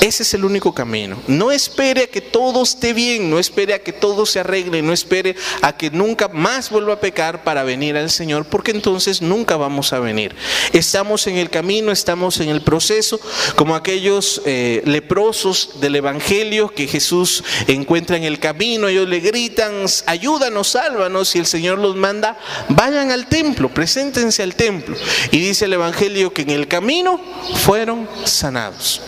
[0.00, 1.22] Ese es el único camino.
[1.28, 4.92] No espere a que todo esté bien, no espere a que todo se arregle, no
[4.92, 9.56] espere a que nunca más vuelva a pecar para venir al Señor, porque entonces nunca
[9.56, 10.34] vamos a venir.
[10.72, 13.20] Estamos en el camino, estamos en el proceso,
[13.54, 19.84] como aquellos eh, leprosos del Evangelio que Jesús encuentra en el camino, ellos le gritan,
[20.06, 22.36] ayúdanos, sálvanos, y el Señor los manda,
[22.68, 24.96] vayan al templo, preséntense al templo.
[25.30, 27.20] Y dice el Evangelio que en el camino
[27.64, 29.00] fueron sanados.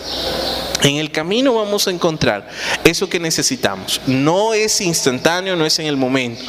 [0.81, 2.47] En el camino vamos a encontrar
[2.85, 3.99] eso que necesitamos.
[4.07, 6.41] No es instantáneo, no es en el momento,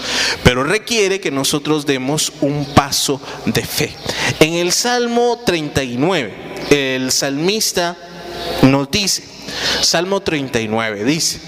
[0.44, 3.92] pero requiere que nosotros demos un paso de fe.
[4.38, 6.32] En el Salmo 39,
[6.70, 7.96] el salmista
[8.62, 9.24] nos dice,
[9.80, 11.40] Salmo 39 dice,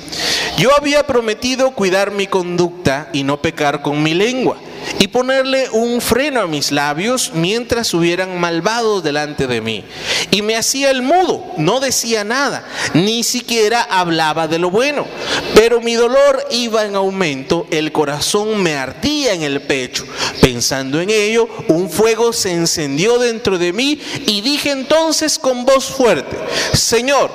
[0.58, 4.56] yo había prometido cuidar mi conducta y no pecar con mi lengua
[4.98, 9.84] y ponerle un freno a mis labios mientras hubieran malvados delante de mí.
[10.30, 15.06] Y me hacía el mudo, no decía nada, ni siquiera hablaba de lo bueno.
[15.54, 20.04] Pero mi dolor iba en aumento, el corazón me ardía en el pecho.
[20.40, 25.86] Pensando en ello, un fuego se encendió dentro de mí y dije entonces con voz
[25.86, 26.36] fuerte,
[26.72, 27.30] Señor,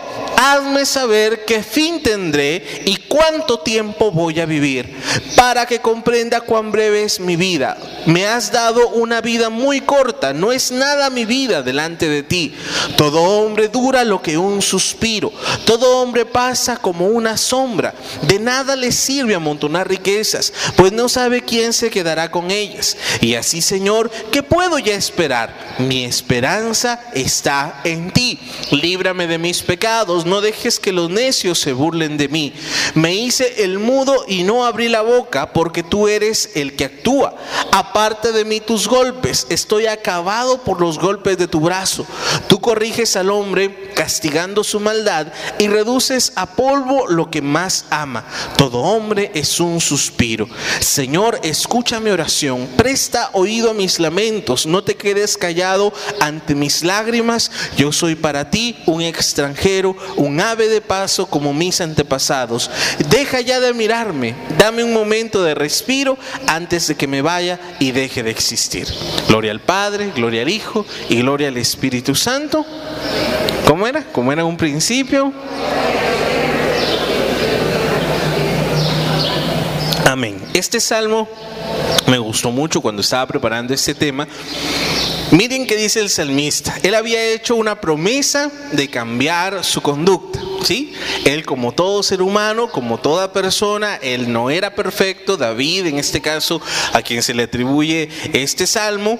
[0.57, 4.95] hazme saber qué fin tendré y cuánto tiempo voy a vivir,
[5.35, 7.77] para que comprenda cuán breve es mi vida.
[8.05, 12.53] Me has dado una vida muy corta, no es nada mi vida delante de ti.
[12.95, 15.31] Todo hombre dura lo que un suspiro,
[15.65, 17.93] todo hombre pasa como una sombra.
[18.23, 22.97] De nada le sirve amontonar riquezas, pues no sabe quién se quedará con ellas.
[23.21, 25.75] Y así, Señor, ¿qué puedo ya esperar?
[25.79, 28.39] Mi esperanza está en ti.
[28.71, 32.53] Líbrame de mis pecados no dejes que los necios se burlen de mí.
[32.93, 37.35] Me hice el mudo y no abrí la boca, porque tú eres el que actúa.
[37.71, 42.05] Aparte de mí tus golpes, estoy acabado por los golpes de tu brazo.
[42.47, 45.27] Tú corriges al hombre castigando su maldad
[45.59, 48.25] y reduces a polvo lo que más ama.
[48.57, 50.47] Todo hombre es un suspiro.
[50.79, 56.83] Señor, escucha mi oración, presta oído a mis lamentos, no te quedes callado ante mis
[56.83, 57.51] lágrimas.
[57.75, 62.69] Yo soy para ti un extranjero, un ave de paso como mis antepasados.
[63.09, 67.91] Deja ya de mirarme, dame un momento de respiro antes de que me vaya y
[67.91, 68.87] deje de existir.
[69.27, 72.65] Gloria al Padre, gloria al Hijo y gloria al Espíritu Santo.
[73.65, 74.03] ¿Cómo era?
[74.11, 75.33] ¿Cómo era un principio?
[80.05, 80.41] Amén.
[80.53, 81.27] Este salmo
[82.07, 84.25] me gustó mucho cuando estaba preparando este tema.
[85.31, 86.77] Miren qué dice el salmista.
[86.83, 90.41] Él había hecho una promesa de cambiar su conducta.
[90.63, 90.93] ¿Sí?
[91.25, 95.37] Él como todo ser humano, como toda persona, él no era perfecto.
[95.37, 96.61] David, en este caso,
[96.93, 99.19] a quien se le atribuye este salmo,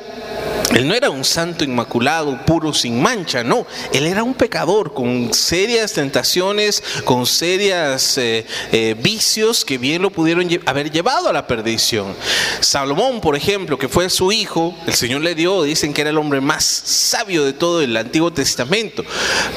[0.75, 3.65] él no era un santo inmaculado, puro, sin mancha, no.
[3.93, 10.09] Él era un pecador con serias tentaciones, con serias eh, eh, vicios que bien lo
[10.09, 12.13] pudieron haber llevado a la perdición.
[12.59, 16.17] Salomón, por ejemplo, que fue su hijo, el Señor le dio, dicen que era el
[16.17, 19.05] hombre más sabio de todo el Antiguo Testamento.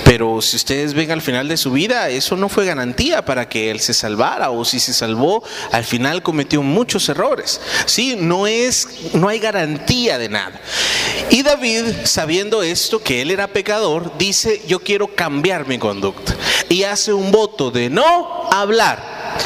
[0.04, 3.70] Pero si ustedes ven al final de su vida, eso no fue garantía para que
[3.70, 5.42] él se salvara, o si se salvó,
[5.72, 7.60] al final cometió muchos errores.
[7.86, 10.60] Sí, no es, no hay garantía de nada.
[11.30, 16.34] Y David, sabiendo esto, que él era pecador, dice, yo quiero cambiar mi conducta.
[16.68, 19.38] Y hace un voto de no hablar.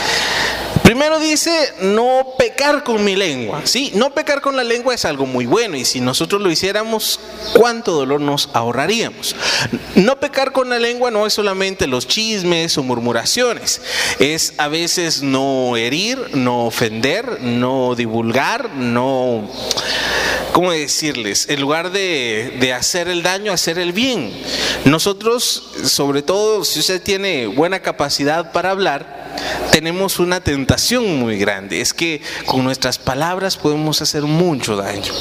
[0.85, 3.62] Primero dice no pecar con mi lengua.
[3.64, 7.18] Sí, no pecar con la lengua es algo muy bueno y si nosotros lo hiciéramos,
[7.55, 9.35] ¿cuánto dolor nos ahorraríamos?
[9.94, 13.81] No pecar con la lengua no es solamente los chismes o murmuraciones,
[14.18, 19.51] es a veces no herir, no ofender, no divulgar, no
[20.53, 21.47] ¿cómo decirles?
[21.49, 24.33] En lugar de, de, hacer el daño, hacer el bien.
[24.85, 29.25] Nosotros, sobre todo, si usted tiene buena capacidad para hablar,
[29.73, 31.80] tenemos una tentación muy grande.
[31.80, 35.12] Es que con nuestras palabras podemos hacer mucho daño,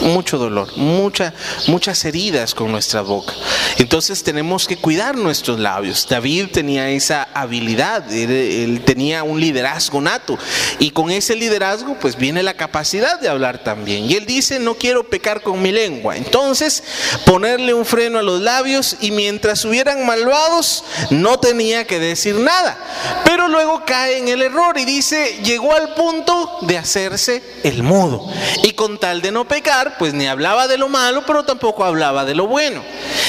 [0.00, 1.34] mucho dolor, mucha,
[1.66, 3.32] muchas heridas con nuestra boca.
[3.78, 6.06] Entonces tenemos que cuidar nuestros labios.
[6.08, 10.38] David tenía esa habilidad, él, tenía un liderazgo nato.
[10.78, 14.04] Y con ese liderazgo pues viene la capacidad de hablar también.
[14.10, 16.16] Y él dice, no quiero pecar con mi lengua.
[16.16, 16.82] Entonces
[17.24, 22.78] ponerle un freno a los labios y mientras hubieran malvados no tenía que decir nada.
[23.24, 24.97] Pero luego cae en el error y dice,
[25.42, 28.26] llegó al punto de hacerse el mudo.
[28.64, 32.24] Y con tal de no pecar, pues ni hablaba de lo malo, pero tampoco hablaba
[32.24, 32.82] de lo bueno.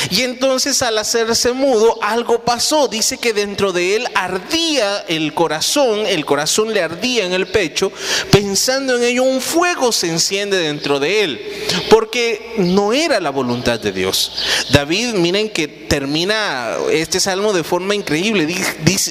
[0.10, 2.88] Y entonces al hacerse mudo, algo pasó.
[2.88, 7.91] Dice que dentro de él ardía el corazón, el corazón le ardía en el pecho,
[8.32, 11.41] pensando en ello, un fuego se enciende dentro de él,
[11.89, 14.32] porque no era la voluntad de Dios.
[14.71, 18.47] David, miren que termina este salmo de forma increíble,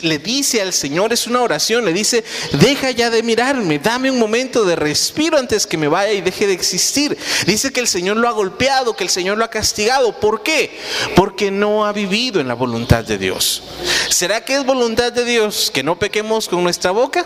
[0.02, 4.18] le dice al Señor, es una oración, le dice, deja ya de mirarme, dame un
[4.18, 7.16] momento de respiro antes que me vaya y deje de existir.
[7.46, 10.18] Dice que el Señor lo ha golpeado, que el Señor lo ha castigado.
[10.18, 10.78] ¿Por qué?
[11.14, 13.62] Porque no ha vivido en la voluntad de Dios.
[14.08, 17.24] ¿Será que es voluntad de Dios que no pequemos con nuestra boca?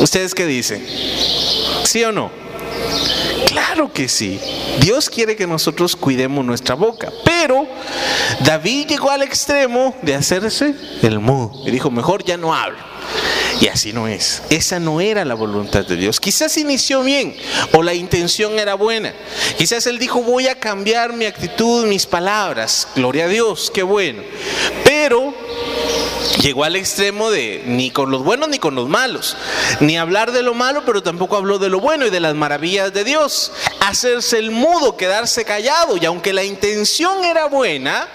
[0.00, 0.86] ¿Ustedes qué dicen?
[1.84, 2.30] ¿Sí o no?
[3.46, 4.40] Claro que sí.
[4.80, 7.12] Dios quiere que nosotros cuidemos nuestra boca.
[7.24, 7.66] Pero
[8.44, 11.52] David llegó al extremo de hacerse el mudo.
[11.66, 12.78] Y dijo, mejor ya no hablo.
[13.60, 14.42] Y así no es.
[14.48, 16.18] Esa no era la voluntad de Dios.
[16.18, 17.36] Quizás inició bien
[17.72, 19.12] o la intención era buena.
[19.58, 22.88] Quizás él dijo, voy a cambiar mi actitud, mis palabras.
[22.96, 24.22] Gloria a Dios, qué bueno.
[24.84, 25.34] Pero
[26.42, 29.36] llegó al extremo de ni con los buenos ni con los malos,
[29.80, 32.92] ni hablar de lo malo, pero tampoco habló de lo bueno y de las maravillas
[32.92, 38.08] de Dios, hacerse el mudo, quedarse callado, y aunque la intención era buena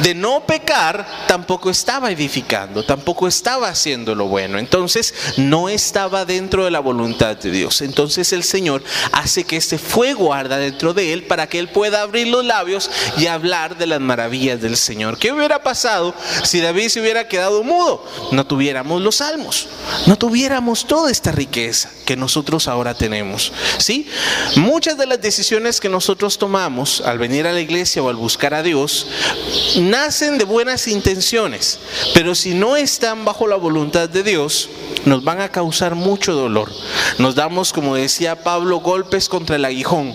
[0.00, 6.64] de no pecar, tampoco estaba edificando, tampoco estaba haciendo lo bueno, entonces no estaba dentro
[6.64, 7.80] de la voluntad de Dios.
[7.82, 12.02] Entonces el Señor hace que este fuego arda dentro de él para que él pueda
[12.02, 15.18] abrir los labios y hablar de las maravillas del Señor.
[15.18, 19.68] ¿Qué hubiera pasado si David se hubiera quedado mudo, no tuviéramos los salmos,
[20.06, 23.52] no tuviéramos toda esta riqueza que nosotros ahora tenemos.
[23.78, 24.08] ¿sí?
[24.56, 28.54] Muchas de las decisiones que nosotros tomamos al venir a la iglesia o al buscar
[28.54, 29.06] a Dios
[29.76, 31.78] nacen de buenas intenciones,
[32.14, 34.68] pero si no están bajo la voluntad de Dios,
[35.04, 36.70] nos van a causar mucho dolor.
[37.18, 40.14] Nos damos, como decía Pablo, golpes contra el aguijón.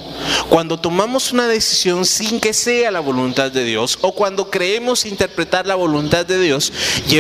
[0.50, 5.66] Cuando tomamos una decisión sin que sea la voluntad de Dios o cuando creemos interpretar
[5.66, 6.72] la voluntad de Dios,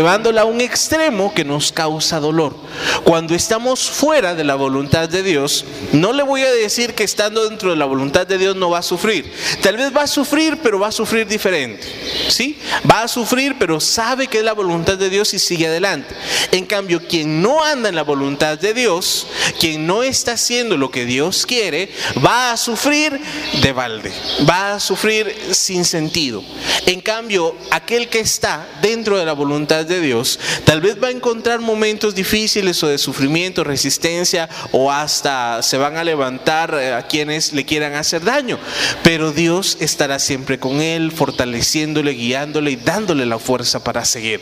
[0.05, 2.55] llevándola a un extremo que nos causa dolor.
[3.03, 7.49] Cuando estamos fuera de la voluntad de Dios, no le voy a decir que estando
[7.49, 9.33] dentro de la voluntad de Dios no va a sufrir.
[9.63, 11.87] Tal vez va a sufrir, pero va a sufrir diferente.
[12.29, 12.59] ¿Sí?
[12.89, 16.13] Va a sufrir, pero sabe que es la voluntad de Dios y sigue adelante.
[16.51, 19.25] En cambio, quien no anda en la voluntad de Dios,
[19.59, 21.89] quien no está haciendo lo que Dios quiere,
[22.23, 23.19] va a sufrir
[23.59, 24.13] de balde,
[24.47, 26.43] va a sufrir sin sentido.
[26.85, 31.11] En cambio, aquel que está dentro de la voluntad de Dios, tal vez va a
[31.11, 37.03] encontrar momentos difíciles o de sufrimiento, resistencia o hasta se van a levantar eh, a
[37.03, 38.59] quienes le quieran hacer daño,
[39.03, 44.41] pero Dios estará siempre con él, fortaleciéndole, guiándole y dándole la fuerza para seguir.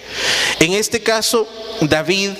[0.59, 1.47] En este caso,
[1.81, 2.31] David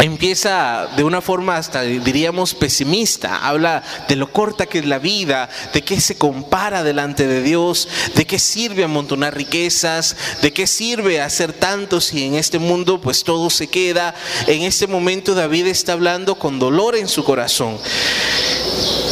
[0.00, 5.48] empieza de una forma hasta diríamos pesimista, habla de lo corta que es la vida,
[5.72, 11.20] de qué se compara delante de Dios, de qué sirve amontonar riquezas, de qué sirve
[11.20, 14.14] hacer tanto si en este mundo pues todo se queda.
[14.46, 17.78] En este momento David está hablando con dolor en su corazón.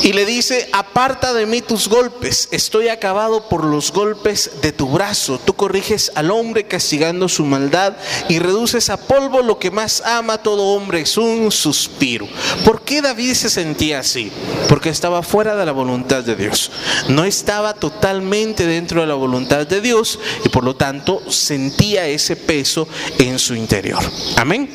[0.02, 4.88] Y le dice, aparta de mí tus golpes, estoy acabado por los golpes de tu
[4.88, 5.40] brazo.
[5.42, 7.94] Tú corriges al hombre castigando su maldad
[8.28, 12.28] y reduces a polvo lo que más ama todo hombre, es un suspiro.
[12.66, 14.30] ¿Por qué David se sentía así?
[14.68, 16.70] Porque estaba fuera de la voluntad de Dios.
[17.08, 22.36] No estaba totalmente dentro de la voluntad de Dios y por lo tanto sentía ese
[22.36, 22.86] peso
[23.18, 24.02] en su interior.
[24.36, 24.68] Amén.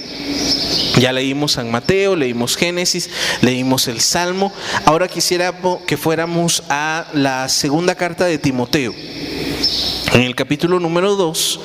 [0.98, 3.10] Ya leímos San Mateo, leímos Génesis,
[3.42, 4.52] leímos el Salmo.
[4.86, 5.54] Ahora quisiera
[5.86, 8.94] que fuéramos a la segunda carta de Timoteo.
[10.14, 11.60] En el capítulo número 2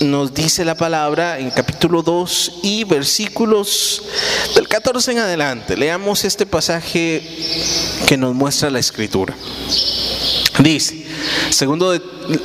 [0.00, 4.02] nos dice la palabra en capítulo 2 y versículos
[4.54, 5.76] del 14 en adelante.
[5.76, 7.22] Leamos este pasaje
[8.06, 9.34] que nos muestra la escritura.
[10.60, 11.03] Dice,
[11.50, 11.92] segundo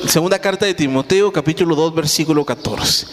[0.08, 3.08] segunda carta de Timoteo, capítulo 2, versículo 14.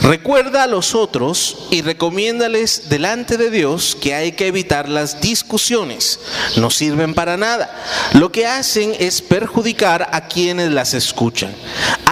[0.00, 6.20] Recuerda a los otros y recomiéndales delante de Dios que hay que evitar las discusiones.
[6.56, 7.70] No sirven para nada.
[8.12, 11.54] Lo que hacen es perjudicar a quienes las escuchan.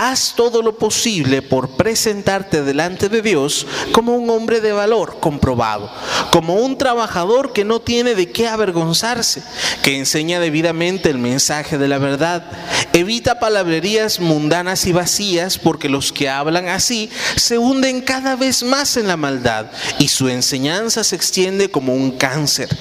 [0.02, 5.92] Haz todo lo posible por presentarte delante de Dios como un hombre de valor comprobado,
[6.32, 9.42] como un trabajador que no tiene de qué avergonzarse,
[9.82, 12.50] que enseña debidamente el mensaje de la verdad.
[12.94, 18.96] Evita palabrería mundanas y vacías, porque los que hablan así se hunden cada vez más
[18.96, 19.66] en la maldad
[19.98, 22.74] y su enseñanza se extiende como un cáncer.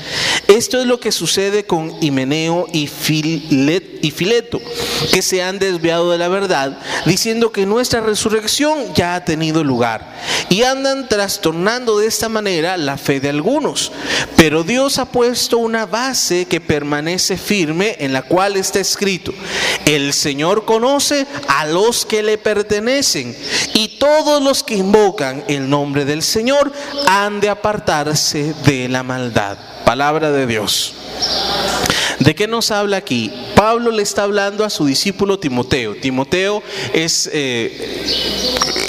[0.47, 4.62] Esto es lo que sucede con Himeneo y, y Fileto,
[5.12, 6.79] que se han desviado de la verdad,
[7.10, 10.13] diciendo que nuestra resurrección ya ha tenido lugar
[10.48, 13.91] y andan trastornando de esta manera la fe de algunos.
[14.36, 19.34] Pero Dios ha puesto una base que permanece firme en la cual está escrito,
[19.86, 23.36] el Señor conoce a los que le pertenecen
[23.74, 26.72] y todos los que invocan el nombre del Señor
[27.08, 29.58] han de apartarse de la maldad.
[29.84, 30.93] Palabra de Dios.
[32.19, 33.32] ¿De qué nos habla aquí?
[33.55, 35.95] Pablo le está hablando a su discípulo Timoteo.
[35.95, 36.62] Timoteo
[36.93, 38.05] es eh,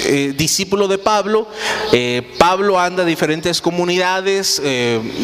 [0.05, 1.47] eh, discípulo de Pablo.
[1.93, 4.61] Eh, Pablo anda a diferentes comunidades,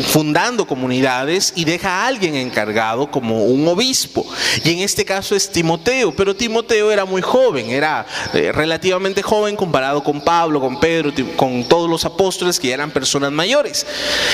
[0.07, 4.25] fundando comunidades y deja a alguien encargado como un obispo.
[4.63, 10.03] Y en este caso es Timoteo, pero Timoteo era muy joven, era relativamente joven comparado
[10.03, 13.85] con Pablo, con Pedro, con todos los apóstoles que eran personas mayores.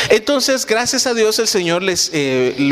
[0.10, 2.12] Entonces, gracias a Dios el Señor les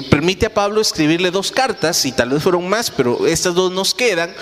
[0.10, 3.94] permite a Pablo escribirle dos cartas, y tal vez fueron más, pero estas dos nos
[3.94, 4.34] quedan,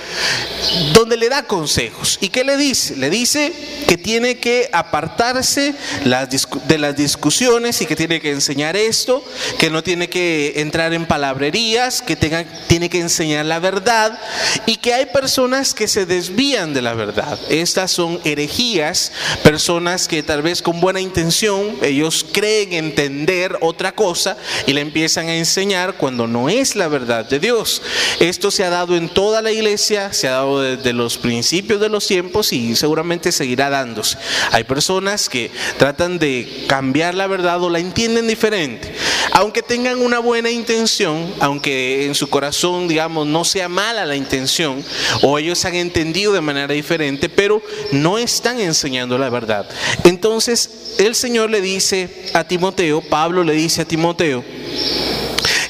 [0.94, 2.18] donde le da consejos.
[2.22, 2.96] ¿Y qué le dice?
[2.96, 3.54] Le dice
[3.88, 9.24] que tiene que apartarse de las discusiones y que tiene que enseñar esto,
[9.58, 14.20] que no tiene que entrar en palabrerías, que tenga, tiene que enseñar la verdad
[14.66, 17.40] y que hay personas que se desvían de la verdad.
[17.50, 19.12] Estas son herejías,
[19.44, 25.28] personas que tal vez con buena intención ellos creen entender otra cosa y le empiezan
[25.28, 27.82] a enseñar cuando no es la verdad de Dios.
[28.20, 31.90] Esto se ha dado en toda la iglesia, se ha dado desde los principios de
[31.90, 34.18] los tiempos y seguramente seguirá dándose.
[34.52, 38.94] Hay personas que tratan de cambiar la verdad o la entienden diferente.
[39.32, 44.84] Aunque tengan una buena intención, aunque en su corazón, digamos, no sea mala la intención,
[45.22, 49.70] o ellos han entendido de manera diferente, pero no están enseñando la verdad.
[50.04, 54.44] Entonces, el Señor le dice a Timoteo, Pablo le dice a Timoteo,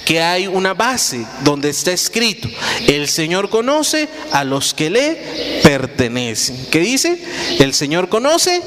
[0.09, 2.49] que hay una base donde está escrito,
[2.87, 6.65] el Señor conoce a los que le pertenecen.
[6.71, 7.21] ¿Qué dice?
[7.59, 8.59] El Señor conoce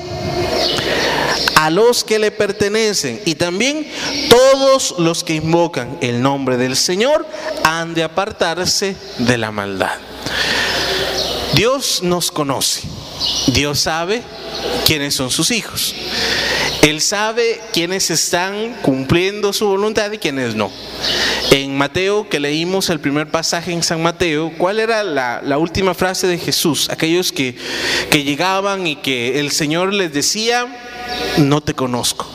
[1.56, 3.88] a los que le pertenecen y también
[4.30, 7.26] todos los que invocan el nombre del Señor
[7.64, 9.98] han de apartarse de la maldad.
[11.54, 12.82] Dios nos conoce,
[13.48, 14.22] Dios sabe
[14.86, 15.92] quiénes son sus hijos.
[16.82, 20.70] Él sabe quiénes están cumpliendo su voluntad y quiénes no.
[21.52, 26.26] En Mateo, que leímos el primer pasaje en San Mateo, ¿cuál era la, última frase
[26.26, 26.90] de Jesús?
[26.90, 27.56] Aquellos que,
[28.10, 30.66] que llegaban y que el Señor les decía,
[31.38, 32.26] no te conozco,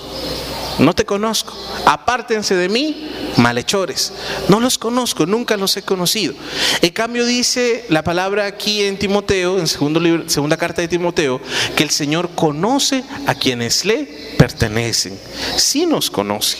[0.80, 1.53] no te conozco,
[1.86, 4.13] apártense de mí, malhechores.
[4.47, 6.34] No los conozco, nunca los he conocido.
[6.82, 11.41] En cambio dice la palabra aquí en Timoteo, en segundo libro, segunda carta de Timoteo,
[11.75, 15.19] que el Señor conoce a quienes le pertenecen.
[15.57, 16.59] Sí nos conoce.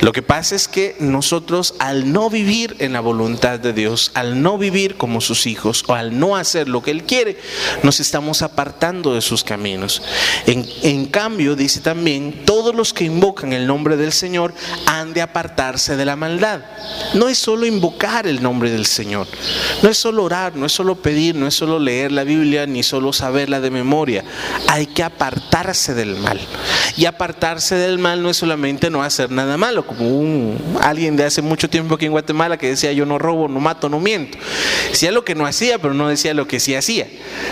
[0.00, 4.42] Lo que pasa es que nosotros al no vivir en la voluntad de Dios, al
[4.42, 7.38] no vivir como sus hijos o al no hacer lo que Él quiere,
[7.82, 10.02] nos estamos apartando de sus caminos.
[10.46, 14.54] En, en cambio, dice también, todos los que invocan el nombre del Señor
[14.86, 16.60] han de apartarse de la maldad.
[17.14, 19.26] No es solo invocar el nombre del Señor,
[19.82, 22.82] no es solo orar, no es solo pedir, no es solo leer la Biblia, ni
[22.82, 24.24] solo saberla de memoria.
[24.68, 26.40] Hay que apartarse del mal.
[26.96, 31.24] Y apartarse del mal no es solamente no hacer nada malo, como un, alguien de
[31.24, 34.38] hace mucho tiempo aquí en Guatemala que decía yo no robo, no mato, no miento.
[34.90, 37.06] Decía lo que no hacía, pero no decía lo que sí hacía.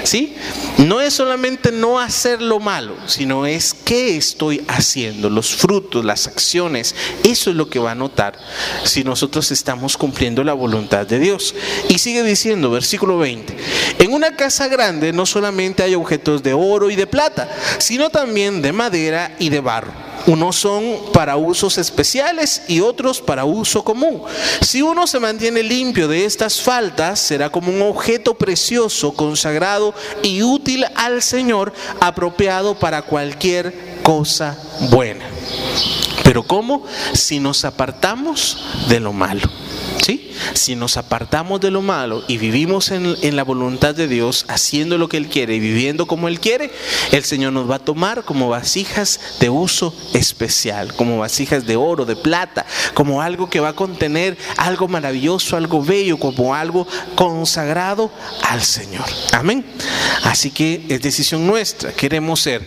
[0.04, 0.34] ¿Sí?
[0.78, 6.26] No es solamente no hacer lo malo, sino es qué estoy haciendo, los frutos, las
[6.26, 6.94] acciones.
[7.24, 8.38] Eso es lo que va a notar
[8.84, 11.54] si nosotros estamos cumpliendo la voluntad de Dios.
[11.88, 13.56] Y sigue diciendo, versículo 20,
[13.98, 18.62] en una casa grande no solamente hay objetos de oro y de plata, sino también
[18.62, 20.03] de madera y de barro.
[20.26, 24.22] Unos son para usos especiales y otros para uso común.
[24.62, 30.42] Si uno se mantiene limpio de estas faltas, será como un objeto precioso, consagrado y
[30.42, 34.58] útil al Señor, apropiado para cualquier cosa
[34.90, 35.26] buena.
[36.22, 36.84] Pero ¿cómo?
[37.12, 39.42] Si nos apartamos de lo malo.
[40.54, 45.08] Si nos apartamos de lo malo y vivimos en, la voluntad de Dios, haciendo lo
[45.08, 46.70] que Él quiere y viviendo como Él quiere,
[47.12, 52.04] el Señor nos va a tomar como vasijas de uso especial, como vasijas de oro,
[52.04, 58.10] de plata, como algo que va a contener algo maravilloso, algo bello, como algo consagrado
[58.42, 59.04] al Señor.
[59.32, 59.64] Amén.
[60.24, 61.92] Así que es decisión nuestra.
[61.92, 62.66] Queremos ser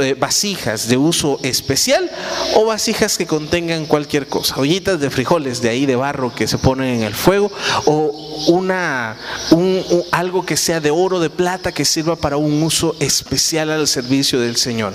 [0.00, 2.10] eh, vasijas de uso especial
[2.54, 4.56] o vasijas que contengan cualquier cosa.
[4.56, 7.50] Ollitas de frijoles de ahí de barro que se ponen en el fuego
[7.86, 8.12] o
[8.48, 9.16] una,
[9.50, 13.88] un, algo que sea de oro, de plata, que sirva para un uso especial al
[13.88, 14.94] servicio del Señor.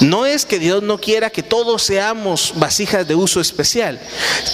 [0.00, 4.00] No es que Dios no quiera que todos seamos vasijas de uso especial.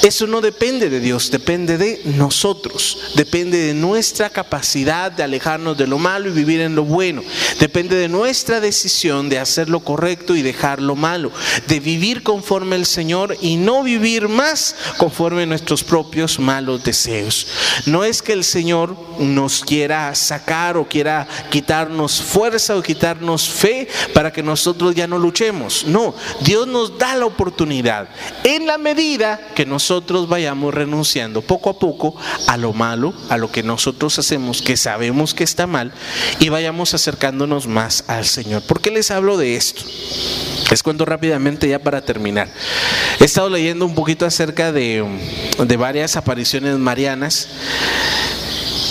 [0.03, 2.99] Eso no depende de Dios, depende de nosotros.
[3.14, 7.22] Depende de nuestra capacidad de alejarnos de lo malo y vivir en lo bueno.
[7.61, 11.31] Depende de nuestra decisión de hacer lo correcto y dejar lo malo.
[11.66, 17.47] De vivir conforme el Señor y no vivir más conforme nuestros propios malos deseos.
[17.87, 23.89] No es que el Señor nos quiera sacar o quiera quitarnos fuerza o quitarnos fe
[24.12, 25.85] para que nosotros ya no luchemos.
[25.87, 28.09] No, Dios nos da la oportunidad
[28.43, 33.51] en la medida que nosotros vayamos renunciando poco a poco a lo malo, a lo
[33.51, 35.93] que nosotros hacemos que sabemos que está mal
[36.39, 38.62] y vayamos acercándonos más al Señor.
[38.62, 39.83] ¿Por qué les hablo de esto?
[40.71, 42.49] Les cuento rápidamente ya para terminar.
[43.21, 45.05] He estado leyendo un poquito acerca de,
[45.59, 47.49] de varias apariciones marianas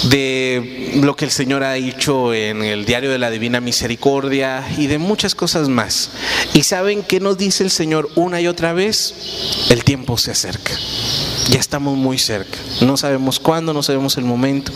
[0.09, 4.87] de lo que el Señor ha dicho en el diario de la Divina Misericordia y
[4.87, 6.09] de muchas cosas más.
[6.53, 9.13] ¿Y saben qué nos dice el Señor una y otra vez?
[9.69, 10.73] El tiempo se acerca.
[11.49, 12.57] Ya estamos muy cerca.
[12.81, 14.71] No sabemos cuándo, no sabemos el momento,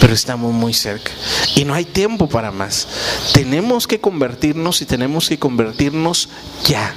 [0.00, 1.12] pero estamos muy cerca.
[1.56, 2.86] Y no hay tiempo para más.
[3.32, 6.28] Tenemos que convertirnos y tenemos que convertirnos
[6.64, 6.94] ya.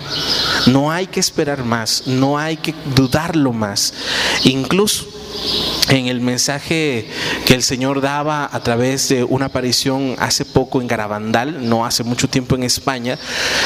[0.67, 3.93] No hay que esperar más, no hay que dudarlo más.
[4.43, 5.12] Incluso
[5.89, 7.07] en el mensaje
[7.45, 12.03] que el Señor daba a través de una aparición hace poco en Garabandal, no hace
[12.03, 13.19] mucho tiempo en España,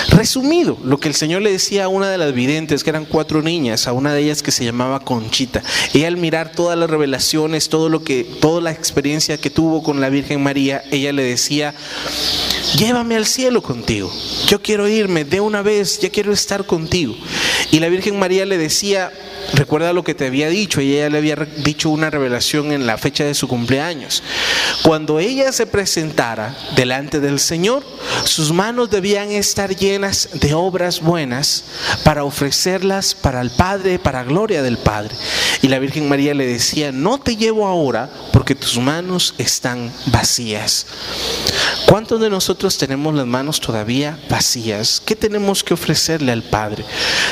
[0.09, 3.41] resumido lo que el Señor le decía a una de las videntes, que eran cuatro
[3.41, 5.63] niñas, a una de ellas que se llamaba Conchita.
[5.93, 10.01] Ella al mirar todas las revelaciones, todo lo que, toda la experiencia que tuvo con
[10.01, 11.73] la Virgen María, ella le decía,
[12.75, 14.11] llévame al cielo contigo,
[14.47, 17.15] yo quiero irme de una vez, ya quiero estar contigo.
[17.71, 19.11] Y la Virgen María le decía,
[19.53, 22.97] recuerda lo que te había dicho, y ella le había dicho una revelación en la
[22.97, 24.23] fecha de su cumpleaños.
[24.83, 27.83] Cuando ella se presentara delante del Señor,
[28.23, 31.65] sus manos debían estar llenas de obras buenas
[32.03, 35.15] para ofrecerlas para el Padre, para gloria del Padre.
[35.61, 40.85] Y la Virgen María le decía, no te llevo ahora porque tus manos están vacías.
[41.87, 45.01] ¿Cuántos de nosotros tenemos las manos todavía vacías?
[45.05, 46.83] ¿Qué tenemos que ofrecerle al Padre?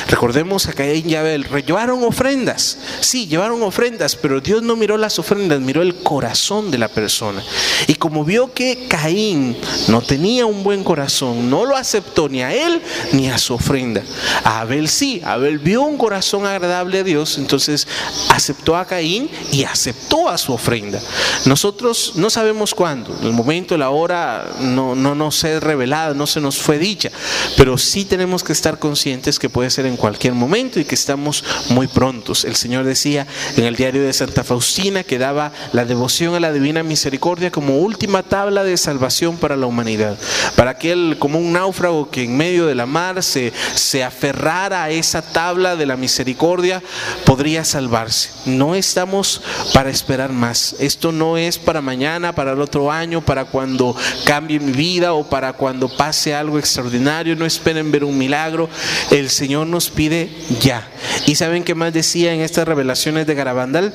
[0.08, 5.18] Recordemos a Caín y Abel, llevaron ofrendas, sí, llevaron ofrendas, pero Dios no miró las
[5.18, 7.42] ofrendas, miró el corazón de la persona.
[7.86, 9.56] Y como vio que Caín
[9.88, 12.80] no tenía un buen corazón, no lo aceptó ni a él
[13.12, 14.02] ni a su ofrenda.
[14.44, 17.86] A Abel sí, Abel vio un corazón agradable a Dios, entonces
[18.30, 21.00] aceptó a Caín y aceptó a su ofrenda.
[21.44, 26.40] Nosotros no sabemos cuándo, el momento, la hora no, no nos es revelada, no se
[26.40, 27.10] nos fue dicha,
[27.56, 31.44] pero sí tenemos que estar conscientes que puede ser en cualquier momento y que estamos
[31.68, 32.44] muy prontos.
[32.44, 33.26] El Señor decía
[33.56, 37.78] en el diario de Santa Faustina que daba la devoción a la divina misericordia como
[37.78, 40.18] última tabla de salvación para la humanidad,
[40.56, 44.90] para aquel como un náufrago que en medio de la mar se, se aferrara a
[44.90, 46.82] esa tabla de la misericordia,
[47.24, 48.28] podría salvarse.
[48.44, 49.40] No estamos
[49.72, 50.76] para esperar más.
[50.78, 55.24] Esto no es para mañana, para el otro año, para cuando cambie mi vida o
[55.30, 57.36] para cuando pase algo extraordinario.
[57.36, 58.68] No esperen ver un milagro.
[59.10, 60.28] El Señor nos pide
[60.60, 60.86] ya.
[61.24, 63.94] ¿Y saben qué más decía en estas revelaciones de Garabandal?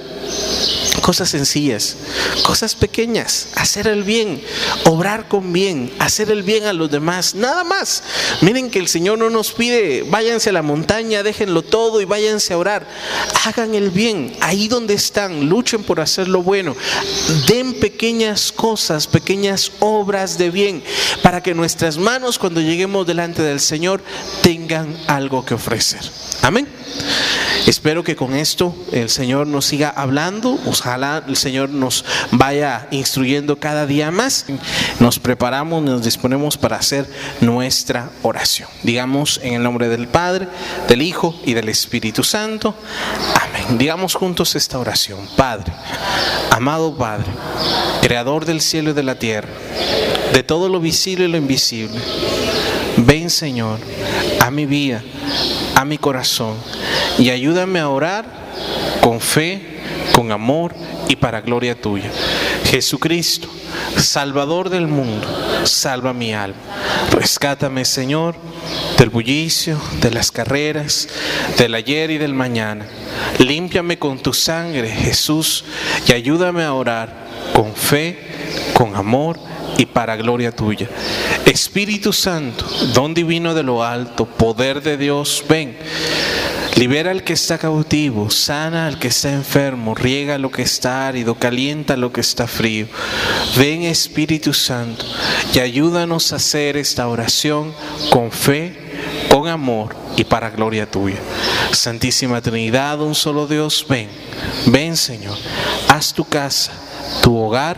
[1.01, 1.95] Cosas sencillas,
[2.43, 4.41] cosas pequeñas, hacer el bien,
[4.85, 8.03] obrar con bien, hacer el bien a los demás, nada más.
[8.41, 12.53] Miren que el Señor no nos pide, váyanse a la montaña, déjenlo todo y váyanse
[12.53, 12.87] a orar.
[13.45, 16.75] Hagan el bien ahí donde están, luchen por hacer lo bueno.
[17.47, 20.83] Den pequeñas cosas, pequeñas obras de bien,
[21.23, 24.03] para que nuestras manos cuando lleguemos delante del Señor
[24.43, 26.01] tengan algo que ofrecer.
[26.41, 26.67] Amén.
[27.67, 33.59] Espero que con esto el Señor nos siga hablando, ojalá el Señor nos vaya instruyendo
[33.59, 34.45] cada día más.
[34.99, 37.07] Nos preparamos, nos disponemos para hacer
[37.39, 38.67] nuestra oración.
[38.83, 40.47] Digamos en el nombre del Padre,
[40.87, 42.75] del Hijo y del Espíritu Santo.
[43.35, 43.77] Amén.
[43.77, 45.19] Digamos juntos esta oración.
[45.35, 45.71] Padre,
[46.49, 47.31] amado Padre,
[48.01, 49.49] Creador del cielo y de la tierra,
[50.33, 51.99] de todo lo visible y lo invisible.
[52.97, 53.79] Ven Señor
[54.39, 55.03] a mi vida,
[55.81, 56.55] a mi corazón
[57.17, 58.25] y ayúdame a orar
[59.01, 59.79] con fe,
[60.13, 60.75] con amor
[61.07, 62.09] y para gloria tuya.
[62.65, 63.49] Jesucristo,
[63.97, 65.27] Salvador del mundo,
[65.65, 66.55] salva mi alma.
[67.11, 68.35] Rescátame, Señor,
[68.97, 71.07] del bullicio, de las carreras,
[71.57, 72.87] del ayer y del mañana.
[73.39, 75.65] Límpiame con tu sangre, Jesús,
[76.07, 78.19] y ayúdame a orar con fe,
[78.73, 79.39] con amor
[79.77, 80.87] y para gloria tuya.
[81.45, 85.77] Espíritu Santo, don divino de lo alto, poder de Dios, ven.
[86.75, 91.35] Libera al que está cautivo, sana al que está enfermo, riega lo que está árido,
[91.35, 92.87] calienta lo que está frío.
[93.57, 95.05] Ven Espíritu Santo
[95.53, 97.73] y ayúdanos a hacer esta oración
[98.09, 98.73] con fe,
[99.29, 101.17] con amor y para gloria tuya.
[101.71, 104.07] Santísima Trinidad, un solo Dios, ven,
[104.67, 105.35] ven Señor,
[105.87, 106.71] haz tu casa,
[107.23, 107.77] tu hogar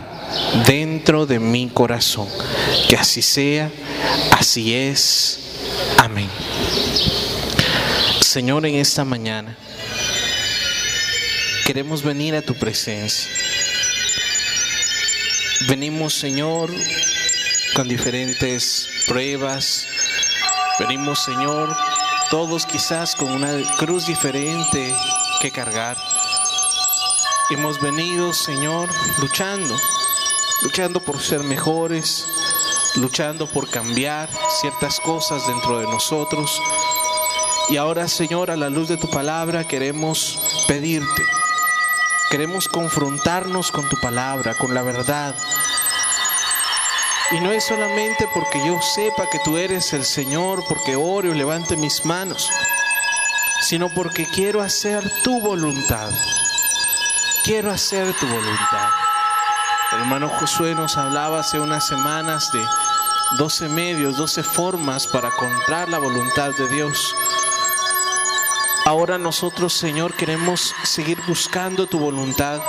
[0.66, 2.28] dentro de mi corazón.
[2.86, 3.70] Que así sea,
[4.38, 5.38] así es.
[5.96, 6.28] Amén.
[8.20, 9.56] Señor, en esta mañana
[11.64, 13.30] queremos venir a tu presencia.
[15.66, 16.70] Venimos, Señor,
[17.74, 19.86] con diferentes pruebas.
[20.78, 21.74] Venimos, Señor,
[22.30, 24.94] todos quizás con una cruz diferente
[25.40, 25.96] que cargar.
[27.50, 29.76] Hemos venido, Señor, luchando,
[30.62, 32.26] luchando por ser mejores,
[32.96, 34.28] luchando por cambiar
[34.60, 36.60] ciertas cosas dentro de nosotros.
[37.68, 41.22] Y ahora, Señor, a la luz de tu palabra queremos pedirte,
[42.30, 45.34] queremos confrontarnos con tu palabra, con la verdad.
[47.32, 51.34] Y no es solamente porque yo sepa que tú eres el Señor, porque oro y
[51.34, 52.50] levante mis manos,
[53.62, 56.10] sino porque quiero hacer tu voluntad.
[57.42, 58.88] Quiero hacer tu voluntad.
[59.92, 62.64] El hermano Josué nos hablaba hace unas semanas de
[63.38, 67.14] 12 medios, 12 formas para encontrar la voluntad de Dios.
[68.86, 72.60] Ahora nosotros, Señor, queremos seguir buscando tu voluntad.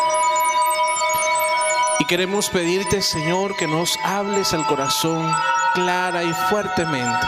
[1.99, 5.31] Y queremos pedirte, Señor, que nos hables al corazón
[5.73, 7.27] clara y fuertemente.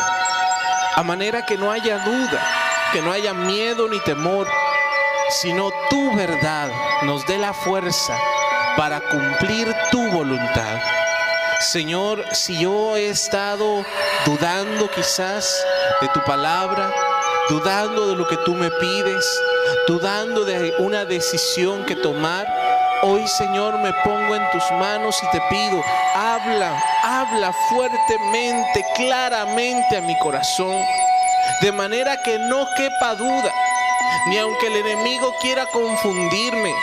[0.96, 2.44] A manera que no haya duda,
[2.92, 4.48] que no haya miedo ni temor,
[5.42, 6.70] sino tu verdad
[7.04, 8.18] nos dé la fuerza
[8.76, 10.80] para cumplir tu voluntad.
[11.60, 13.84] Señor, si yo he estado
[14.26, 15.66] dudando quizás
[16.02, 16.94] de tu palabra,
[17.50, 19.26] dudando de lo que tú me pides,
[19.88, 22.46] dudando de una decisión que tomar.
[23.04, 25.84] Hoy, Señor, me pongo en tus manos y te pido,
[26.16, 30.82] habla, habla fuertemente, claramente a mi corazón,
[31.62, 33.54] de manera que no quepa duda,
[34.30, 36.74] ni aunque el enemigo quiera confundirme,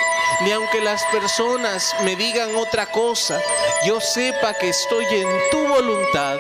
[0.43, 3.41] ni aunque las personas me digan otra cosa,
[3.85, 6.37] yo sepa que estoy en tu voluntad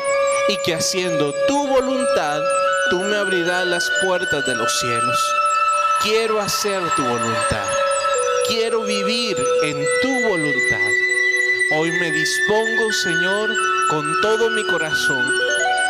[0.50, 2.40] y que haciendo tu voluntad,
[2.90, 5.34] tú me abrirás las puertas de los cielos.
[6.04, 7.66] Quiero hacer tu voluntad.
[8.46, 10.90] Quiero vivir en tu voluntad.
[11.72, 13.50] Hoy me dispongo, Señor,
[13.88, 15.24] con todo mi corazón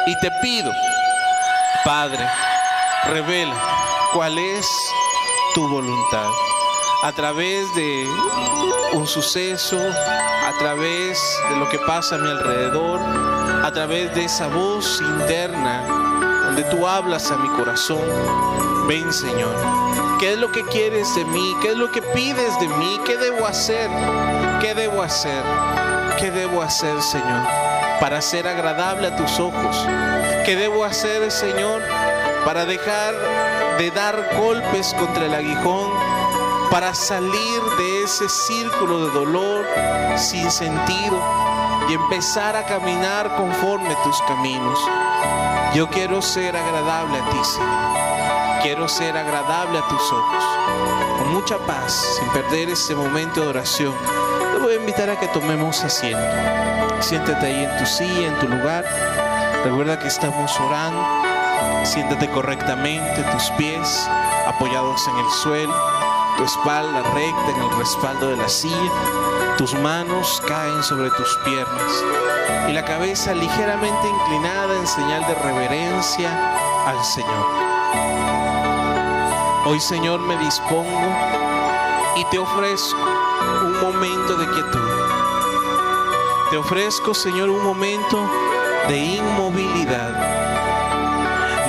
[0.07, 0.71] y te pido,
[1.85, 2.25] Padre,
[3.07, 3.57] revela
[4.13, 4.69] cuál es
[5.55, 6.31] tu voluntad
[7.03, 8.07] a través de
[8.93, 11.19] un suceso, a través
[11.51, 13.01] de lo que pasa a mi alrededor,
[13.65, 15.83] a través de esa voz interna
[16.45, 18.05] donde tú hablas a mi corazón.
[18.87, 19.57] Ven Señor,
[20.25, 21.55] ¿qué es lo que quieres de mí?
[21.61, 22.99] ¿Qué es lo que pides de mí?
[23.05, 23.91] ¿Qué debo hacer?
[24.59, 25.45] ¿Qué debo hacer?
[26.19, 27.47] ¿Qué debo hacer Señor?
[28.01, 29.87] Para ser agradable a tus ojos.
[30.47, 31.83] ¿Qué debo hacer Señor?
[32.47, 33.15] Para dejar
[33.77, 35.91] de dar golpes contra el aguijón
[36.71, 39.67] para salir de ese círculo de dolor
[40.17, 41.23] sin sentido
[41.91, 44.81] y empezar a caminar conforme tus caminos.
[45.75, 47.94] Yo quiero ser agradable a ti, Señor.
[48.65, 50.45] Quiero ser agradable a tus ojos.
[51.19, 53.95] Con mucha paz, sin perder ese momento de oración.
[54.55, 56.25] Te voy a invitar a que tomemos asiento.
[57.01, 58.85] Siéntate ahí en tu silla, en tu lugar.
[59.65, 61.07] Recuerda que estamos orando.
[61.85, 64.09] Siéntate correctamente, tus pies
[64.47, 65.75] apoyados en el suelo
[66.37, 68.91] tu espalda recta en el respaldo de la silla,
[69.57, 72.05] tus manos caen sobre tus piernas
[72.69, 76.57] y la cabeza ligeramente inclinada en señal de reverencia
[76.87, 78.34] al Señor.
[79.67, 81.01] Hoy Señor me dispongo
[82.17, 82.99] y te ofrezco
[83.65, 84.91] un momento de quietud.
[86.51, 88.19] Te ofrezco Señor un momento
[88.89, 90.13] de inmovilidad,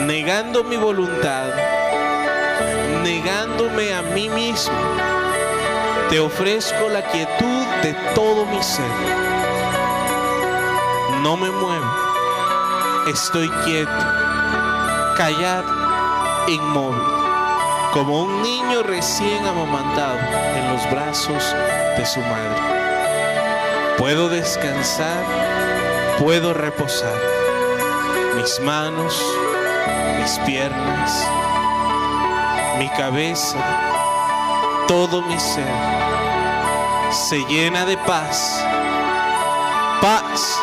[0.05, 1.45] negando mi voluntad
[3.05, 4.73] negándome a mí mismo,
[6.09, 8.89] te ofrezco la quietud de todo mi ser.
[11.21, 11.91] No me muevo,
[13.07, 13.91] estoy quieto,
[15.17, 15.71] callado,
[16.47, 17.14] inmóvil,
[17.95, 20.19] como un niño recién amamantado
[20.53, 21.55] en los brazos
[21.97, 22.61] de su madre.
[23.97, 25.23] Puedo descansar,
[26.19, 27.17] puedo reposar.
[28.35, 29.25] Mis manos,
[30.19, 31.25] mis piernas,
[32.79, 33.63] mi cabeza,
[34.89, 35.95] todo mi ser
[37.11, 38.61] se llena de paz,
[40.01, 40.59] paz,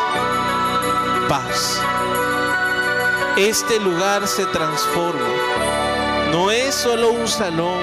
[1.27, 1.81] paz.
[3.37, 5.72] Este lugar se transforma.
[6.33, 7.79] No es solo un salón,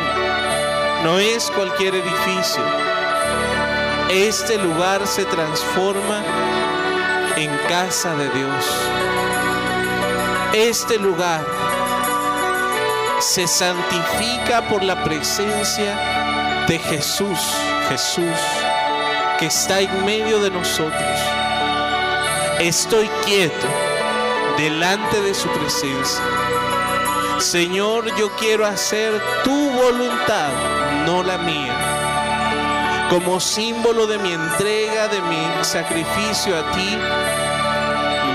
[1.04, 2.64] no es cualquier edificio.
[4.10, 6.20] Este lugar se transforma
[7.36, 8.66] en casa de Dios.
[10.52, 11.46] Este lugar
[13.20, 17.38] se santifica por la presencia de Jesús,
[17.88, 18.36] Jesús,
[19.38, 21.20] que está en medio de nosotros.
[22.58, 23.68] Estoy quieto
[24.58, 26.49] delante de su presencia.
[27.40, 30.50] Señor, yo quiero hacer tu voluntad,
[31.06, 33.08] no la mía.
[33.10, 36.98] Como símbolo de mi entrega, de mi sacrificio a ti,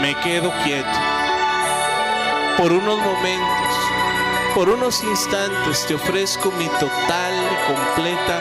[0.01, 0.99] me quedo quieto
[2.57, 3.85] por unos momentos
[4.55, 7.33] por unos instantes te ofrezco mi total
[7.67, 8.39] completa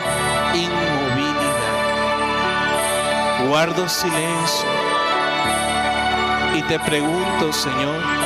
[0.53, 1.65] inmovilidad.
[3.49, 4.69] Guardo silencio
[6.55, 8.24] y te pregunto, Señor,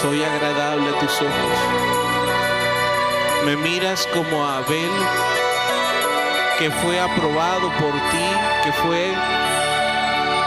[0.00, 1.58] ¿soy agradable a tus ojos?
[3.44, 4.90] ¿Me miras como a Abel,
[6.58, 8.28] que fue aprobado por ti,
[8.62, 9.12] que fue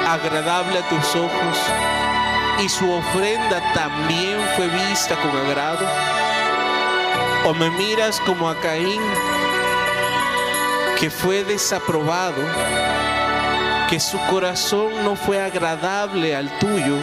[0.07, 1.57] agradable a tus ojos?
[2.63, 5.85] y su ofrenda también fue vista con agrado?
[7.45, 9.01] ¿O me miras como a Caín,
[10.99, 12.41] que fue desaprobado,
[13.89, 16.97] que su corazón no fue agradable al tuyo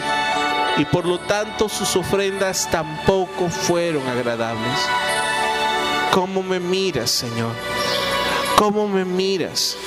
[0.79, 4.79] y por lo tanto sus ofrendas tampoco fueron agradables?
[6.11, 7.53] ¿Cómo me miras, Señor?
[8.57, 9.77] ¿Cómo me miras?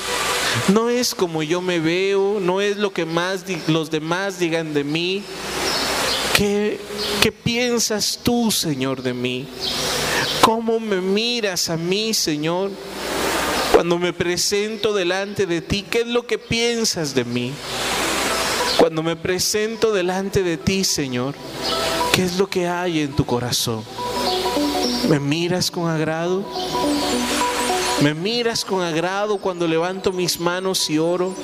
[0.68, 4.84] No es como yo me veo, no es lo que más los demás digan de
[4.84, 5.24] mí,
[6.36, 6.80] ¿Qué,
[7.44, 9.46] piensas tú, Señor, de mí?
[10.40, 12.70] ¿Cómo me miras a mí, Señor?
[13.72, 17.52] Cuando me presento delante de ti, ¿qué es lo que piensas de mí?
[18.78, 21.34] Cuando me presento delante de ti, Señor,
[22.12, 23.82] ¿Qué es lo que hay en tu corazón?
[25.08, 26.44] ¿Me miras con agrado?
[28.02, 31.34] ¿Me miras con agrado cuando levanto mis manos y oro?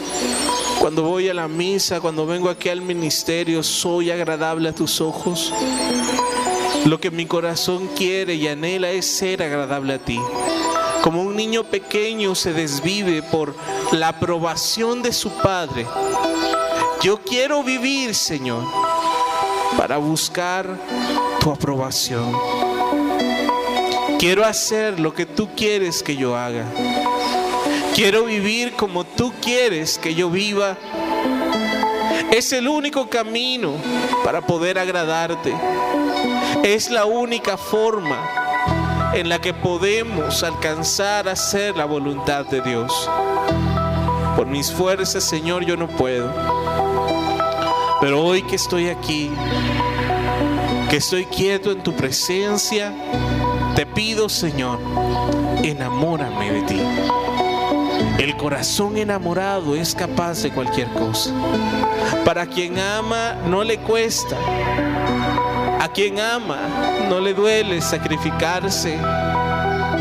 [0.78, 5.54] Cuando voy a la misa, cuando vengo aquí al ministerio, ¿soy agradable a tus ojos?
[6.84, 10.20] Lo que mi corazón quiere y anhela es ser agradable a ti.
[11.02, 13.56] Como un niño pequeño se desvive por
[13.92, 15.86] la aprobación de su padre.
[17.00, 18.64] Yo quiero vivir, Señor,
[19.76, 20.66] para buscar
[21.38, 22.36] tu aprobación.
[24.18, 26.64] Quiero hacer lo que tú quieres que yo haga.
[27.94, 30.76] Quiero vivir como tú quieres que yo viva.
[32.32, 33.74] Es el único camino
[34.24, 35.54] para poder agradarte.
[36.64, 43.08] Es la única forma en la que podemos alcanzar a hacer la voluntad de Dios.
[44.34, 46.67] Por mis fuerzas, Señor, yo no puedo.
[48.00, 49.30] Pero hoy que estoy aquí,
[50.88, 52.92] que estoy quieto en tu presencia,
[53.74, 54.78] te pido, Señor,
[55.62, 56.80] enamórame de ti.
[58.18, 61.32] El corazón enamorado es capaz de cualquier cosa.
[62.24, 64.36] Para quien ama no le cuesta.
[65.80, 66.58] A quien ama
[67.08, 68.96] no le duele sacrificarse.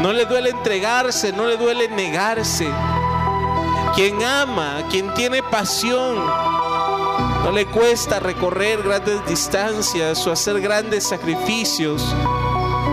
[0.01, 2.67] No le duele entregarse, no le duele negarse.
[3.95, 6.17] Quien ama, quien tiene pasión,
[7.47, 12.13] no le cuesta recorrer grandes distancias o hacer grandes sacrificios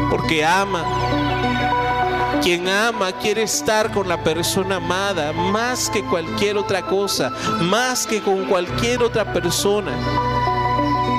[0.09, 0.85] porque ama.
[2.41, 7.33] Quien ama quiere estar con la persona amada más que cualquier otra cosa,
[7.63, 9.91] más que con cualquier otra persona.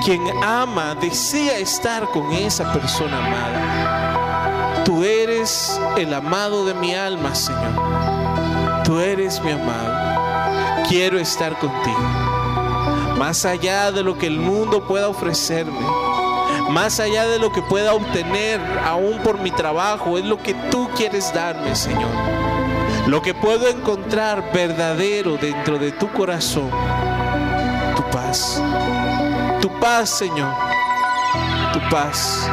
[0.06, 4.84] Quien ama desea estar con esa persona amada.
[4.86, 8.84] Tú eres el amado de mi alma, Señor.
[8.86, 10.88] Tú eres mi amado.
[10.88, 12.25] Quiero estar contigo
[13.18, 15.80] más allá de lo que el mundo pueda ofrecerme,
[16.70, 20.90] más allá de lo que pueda obtener aún por mi trabajo, es lo que tú
[20.96, 22.12] quieres darme, Señor.
[23.08, 26.72] Lo que puedo encontrar verdadero dentro de tu corazón,
[27.96, 28.62] tu paz.
[29.62, 30.54] Tu paz, Señor.
[31.72, 32.50] Tu paz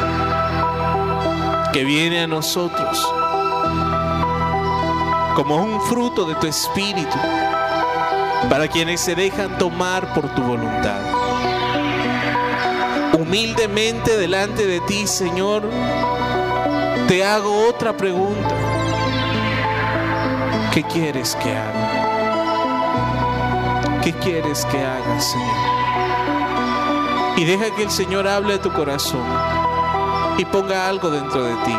[1.73, 3.09] que viene a nosotros
[5.35, 7.17] como un fruto de tu espíritu
[8.49, 11.01] para quienes se dejan tomar por tu voluntad.
[13.14, 15.62] Humildemente delante de ti, Señor,
[17.09, 18.55] te hago otra pregunta.
[20.72, 22.01] ¿Qué quieres que haga?
[24.03, 25.57] ¿Qué quieres que haga, Señor?
[27.36, 29.24] Y deja que el Señor hable a tu corazón
[30.38, 31.76] y ponga algo dentro de ti.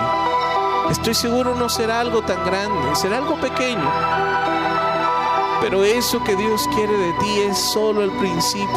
[0.92, 4.33] Estoy seguro no será algo tan grande, será algo pequeño
[5.64, 8.68] pero eso que Dios quiere de ti es solo el principio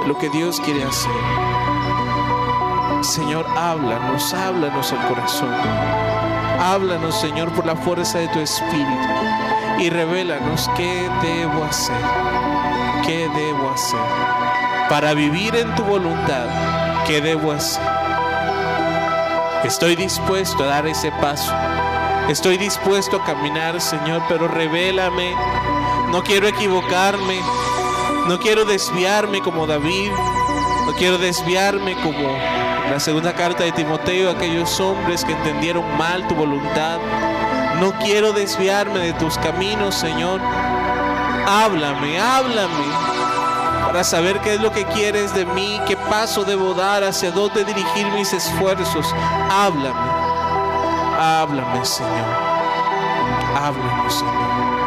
[0.00, 1.10] de lo que Dios quiere hacer.
[3.02, 5.52] Señor, háblanos, háblanos el corazón.
[6.60, 9.08] Háblanos, Señor, por la fuerza de tu espíritu.
[9.80, 11.96] Y revélanos qué debo hacer.
[13.04, 13.98] ¿Qué debo hacer?
[14.88, 16.46] Para vivir en tu voluntad,
[17.08, 17.82] ¿qué debo hacer?
[19.64, 21.52] Estoy dispuesto a dar ese paso.
[22.28, 25.34] Estoy dispuesto a caminar, Señor, pero revélame
[26.12, 27.40] no quiero equivocarme.
[28.28, 30.12] No quiero desviarme como David.
[30.86, 32.28] No quiero desviarme como
[32.90, 36.98] la segunda carta de Timoteo, aquellos hombres que entendieron mal tu voluntad.
[37.80, 40.40] No quiero desviarme de tus caminos, Señor.
[41.46, 43.12] Háblame, háblame
[43.86, 47.64] para saber qué es lo que quieres de mí, qué paso debo dar, hacia dónde
[47.64, 49.14] dirigir mis esfuerzos.
[49.50, 50.10] Háblame,
[51.18, 52.10] háblame, Señor.
[53.54, 54.81] Háblame, Señor.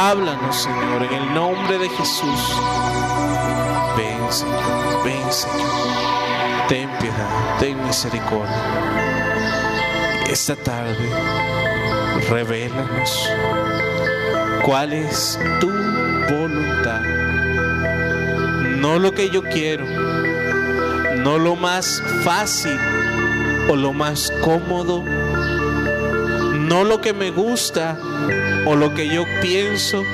[0.00, 2.40] Háblanos, Señor, en el nombre de Jesús.
[3.96, 6.68] Ven, Señor, ven, Señor.
[6.68, 8.62] Ten piedad, ten misericordia.
[10.30, 11.10] Esta tarde,
[12.30, 13.28] revélanos
[14.64, 17.00] cuál es tu voluntad.
[18.76, 19.84] No lo que yo quiero,
[21.16, 22.78] no lo más fácil
[23.68, 25.02] o lo más cómodo,
[26.54, 27.98] no lo que me gusta
[28.68, 30.04] o lo que yo pienso,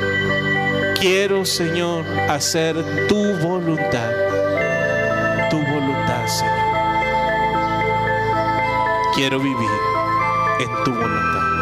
[1.00, 2.76] quiero, Señor, hacer
[3.08, 4.12] tu voluntad.
[5.50, 6.54] Tu voluntad, Señor.
[9.16, 9.70] Quiero vivir
[10.60, 11.53] en tu voluntad.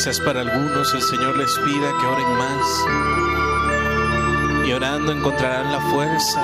[0.00, 2.66] Quizás para algunos el Señor les pida que oren más.
[4.66, 6.40] Y orando encontrarán la fuerza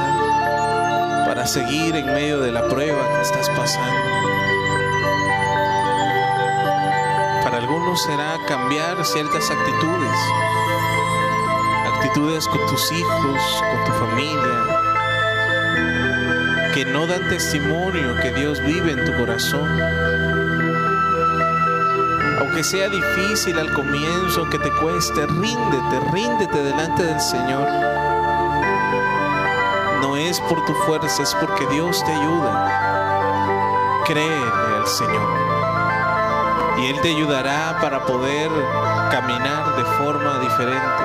[1.24, 4.10] para seguir en medio de la prueba que estás pasando.
[7.44, 10.18] Para algunos será cambiar ciertas actitudes.
[11.94, 14.64] Actitudes con tus hijos, con tu familia,
[16.74, 19.80] que no dan testimonio que Dios vive en tu corazón
[22.56, 27.68] aunque sea difícil al comienzo, que te cueste, ríndete, ríndete delante del Señor.
[30.00, 34.02] No es por tu fuerza, es porque Dios te ayuda.
[34.06, 35.28] Créele al Señor.
[36.78, 38.50] Y Él te ayudará para poder
[39.10, 41.04] caminar de forma diferente,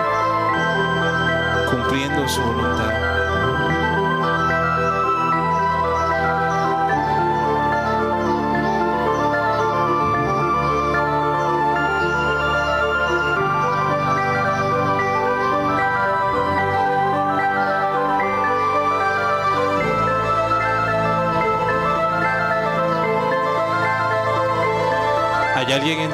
[1.70, 3.21] cumpliendo su voluntad.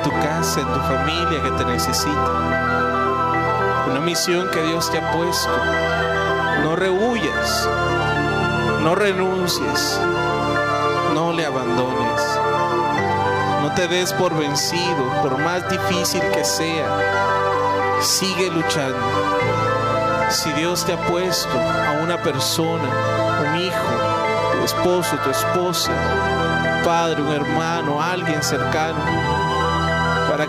[0.08, 2.32] Tu casa, en tu familia que te necesita.
[3.90, 5.52] Una misión que Dios te ha puesto.
[6.64, 7.70] No rehuyas,
[8.84, 10.00] no renuncies,
[11.14, 12.22] no le abandones.
[13.62, 18.00] No te des por vencido, por más difícil que sea.
[18.02, 18.98] Sigue luchando.
[20.30, 22.90] Si Dios te ha puesto a una persona,
[23.42, 25.92] un hijo, tu esposo, tu esposa,
[26.86, 29.00] padre, un hermano, alguien cercano,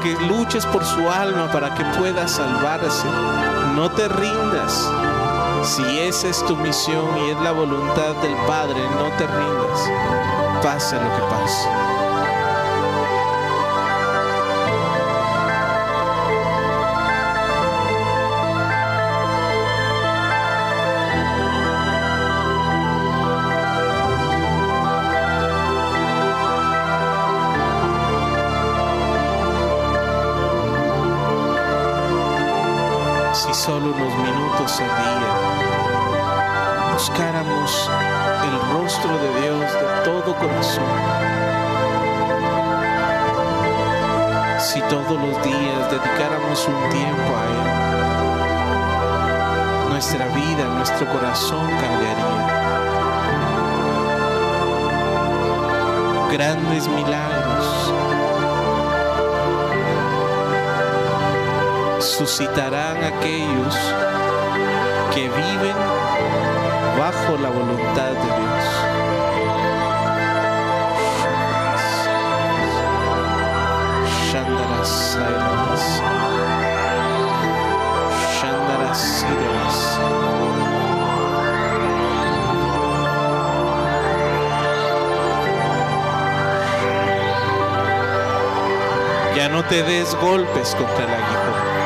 [0.00, 3.06] que luches por su alma, para que pueda salvarse.
[3.74, 4.90] No te rindas.
[5.62, 10.62] Si esa es tu misión y es la voluntad del Padre, no te rindas.
[10.62, 11.87] Pase lo que pase.
[33.58, 35.32] Solo unos minutos al día
[36.92, 37.90] buscáramos
[38.44, 40.84] el rostro de Dios de todo corazón.
[44.60, 47.66] Si todos los días dedicáramos un tiempo a Él,
[49.90, 52.46] nuestra vida, nuestro corazón cambiaría.
[56.30, 57.92] Grandes milagros
[62.00, 63.74] suscitarán aquellos
[65.14, 65.76] que viven
[66.98, 68.48] bajo la voluntad de Dios.
[89.36, 91.77] Ya no te des golpes contra el aguijón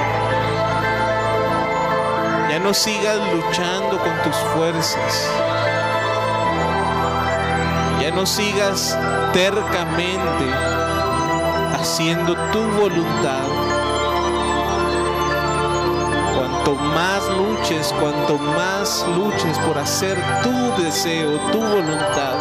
[2.63, 5.31] no sigas luchando con tus fuerzas.
[8.01, 8.97] Ya no sigas
[9.33, 10.45] tercamente
[11.75, 13.49] haciendo tu voluntad.
[16.37, 22.35] Cuanto más luches, cuanto más luches por hacer tu deseo, tu voluntad,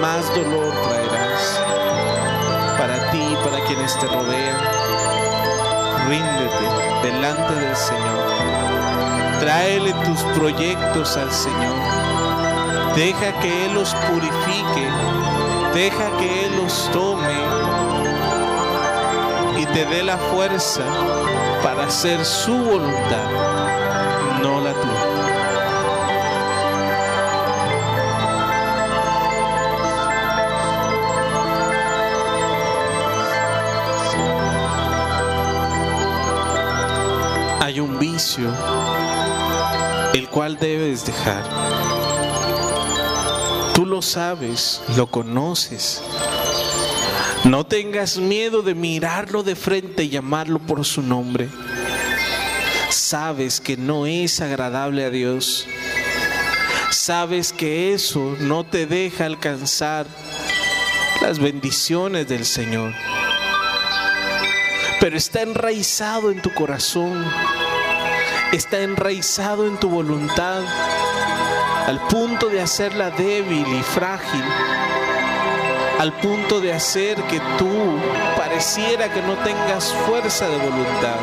[0.00, 1.60] más dolor traerás
[2.78, 5.21] para ti y para quienes te rodean.
[6.08, 6.66] Ríndete
[7.02, 9.40] delante del Señor.
[9.40, 11.76] Tráele tus proyectos al Señor.
[12.96, 14.88] Deja que Él los purifique.
[15.74, 17.32] Deja que Él los tome
[19.58, 20.82] y te dé la fuerza
[21.62, 23.30] para hacer su voluntad,
[24.42, 25.11] no la tuya.
[40.14, 41.42] El cual debes dejar.
[43.74, 46.02] Tú lo sabes, lo conoces.
[47.44, 51.48] No tengas miedo de mirarlo de frente y llamarlo por su nombre.
[52.88, 55.66] Sabes que no es agradable a Dios.
[56.90, 60.06] Sabes que eso no te deja alcanzar
[61.20, 62.94] las bendiciones del Señor.
[65.00, 67.24] Pero está enraizado en tu corazón
[68.52, 70.60] está enraizado en tu voluntad
[71.86, 74.44] al punto de hacerla débil y frágil,
[75.98, 77.98] al punto de hacer que tú
[78.36, 81.16] pareciera que no tengas fuerza de voluntad.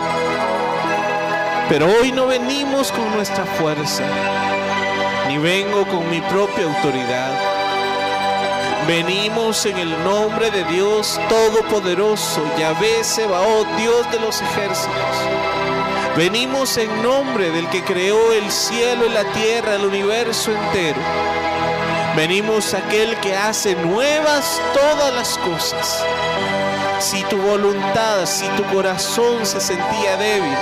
[1.70, 4.04] Pero hoy no venimos con nuestra fuerza,
[5.28, 7.32] ni vengo con mi propia autoridad.
[8.88, 15.49] Venimos en el nombre de Dios Todopoderoso, Yahvé Sebaot, Dios de los ejércitos.
[16.18, 21.00] Venimos en nombre del que creó el cielo y la tierra, el universo entero.
[22.16, 26.04] Venimos aquel que hace nuevas todas las cosas.
[27.00, 30.58] Si tu voluntad, si tu corazón se sentía débil,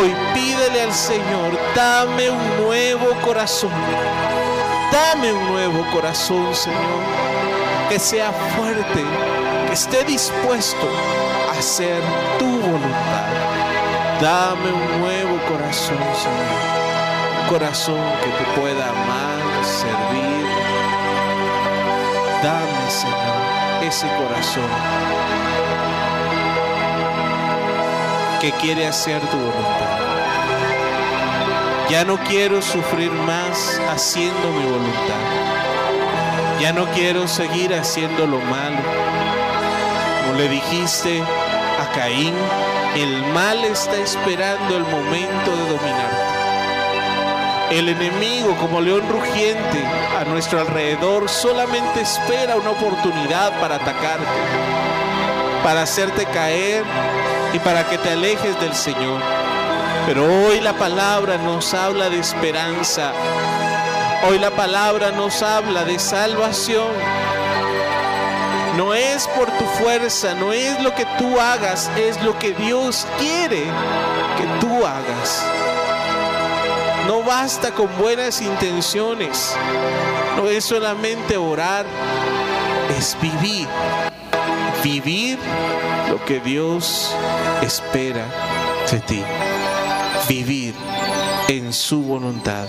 [0.00, 3.70] hoy pídele al Señor, dame un nuevo corazón.
[4.90, 7.02] Dame un nuevo corazón, Señor,
[7.88, 9.04] que sea fuerte,
[9.66, 10.88] que esté dispuesto
[11.48, 12.02] a hacer
[12.38, 13.43] tu voluntad.
[14.20, 17.42] Dame un nuevo corazón, Señor.
[17.42, 20.46] Un corazón que te pueda amar, servir.
[22.42, 24.70] Dame, Señor, ese corazón
[28.40, 29.98] que quiere hacer tu voluntad.
[31.90, 35.24] Ya no quiero sufrir más haciendo mi voluntad.
[36.60, 38.78] Ya no quiero seguir haciendo lo malo.
[40.22, 41.22] Como le dijiste
[41.78, 42.34] a Caín,
[42.94, 46.24] el mal está esperando el momento de dominarte.
[47.70, 49.84] El enemigo, como león rugiente
[50.18, 54.26] a nuestro alrededor, solamente espera una oportunidad para atacarte,
[55.62, 56.84] para hacerte caer
[57.52, 59.20] y para que te alejes del Señor.
[60.06, 63.12] Pero hoy la palabra nos habla de esperanza.
[64.28, 66.92] Hoy la palabra nos habla de salvación.
[68.76, 73.06] No es por tu fuerza, no es lo que tú hagas, es lo que Dios
[73.18, 75.42] quiere que tú hagas.
[77.06, 79.56] No basta con buenas intenciones,
[80.36, 81.86] no es solamente orar,
[82.98, 83.66] es vivir.
[84.82, 85.38] Vivir
[86.10, 87.14] lo que Dios
[87.62, 88.26] espera
[88.90, 89.22] de ti.
[90.28, 90.74] Vivir
[91.48, 92.66] en su voluntad.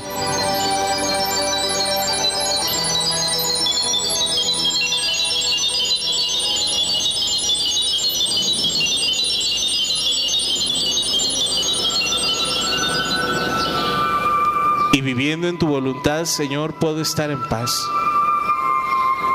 [14.95, 17.69] Y viviendo en tu voluntad, Señor, puedo estar en paz.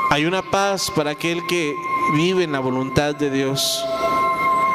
[0.09, 1.75] Hay una paz para aquel que
[2.15, 3.85] vive en la voluntad de Dios.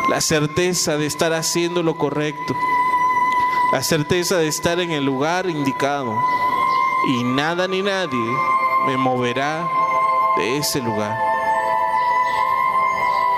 [0.09, 2.55] La certeza de estar haciendo lo correcto.
[3.73, 6.17] La certeza de estar en el lugar indicado.
[7.09, 8.31] Y nada ni nadie
[8.87, 9.69] me moverá
[10.37, 11.19] de ese lugar.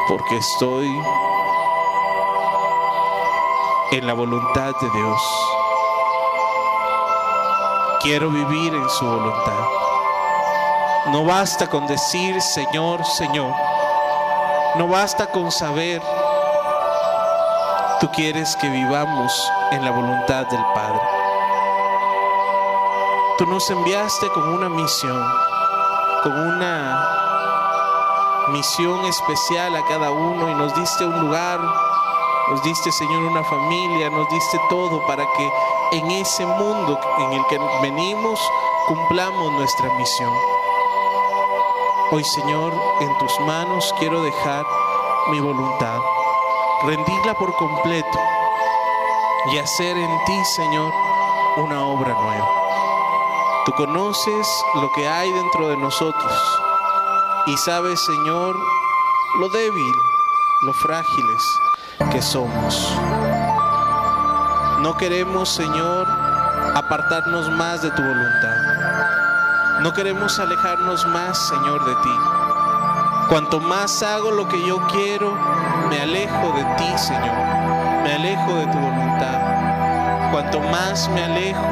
[0.07, 0.87] Porque estoy
[3.93, 5.58] en la voluntad de Dios.
[8.01, 9.59] Quiero vivir en su voluntad.
[11.07, 13.53] No basta con decir Señor, Señor.
[14.77, 16.01] No basta con saber.
[17.99, 21.01] Tú quieres que vivamos en la voluntad del Padre.
[23.37, 25.21] Tú nos enviaste con una misión,
[26.23, 27.19] con una
[28.51, 31.61] misión especial a cada uno y nos diste un lugar,
[32.49, 35.53] nos diste Señor una familia, nos diste todo para que
[35.93, 38.41] en ese mundo en el que venimos
[38.87, 40.33] cumplamos nuestra misión.
[42.11, 44.67] Hoy Señor, en tus manos quiero dejar
[45.31, 45.99] mi voluntad,
[46.85, 48.19] rendirla por completo
[49.53, 50.93] y hacer en ti, Señor,
[51.57, 52.49] una obra nueva.
[53.65, 56.33] Tú conoces lo que hay dentro de nosotros
[57.47, 58.57] y sabes, Señor,
[59.39, 59.95] lo débil,
[60.63, 61.43] lo frágiles
[62.11, 62.95] que somos.
[64.81, 66.07] No queremos, Señor,
[66.77, 69.81] apartarnos más de tu voluntad.
[69.81, 72.17] No queremos alejarnos más, Señor, de ti.
[73.29, 75.37] Cuanto más hago lo que yo quiero,
[75.91, 77.37] me alejo de ti, Señor.
[78.05, 80.31] Me alejo de tu voluntad.
[80.31, 81.67] Cuanto más me alejo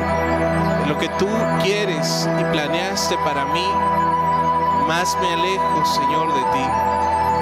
[0.81, 1.29] de lo que tú
[1.63, 3.67] quieres y planeaste para mí,
[4.89, 6.67] más me alejo, Señor, de ti.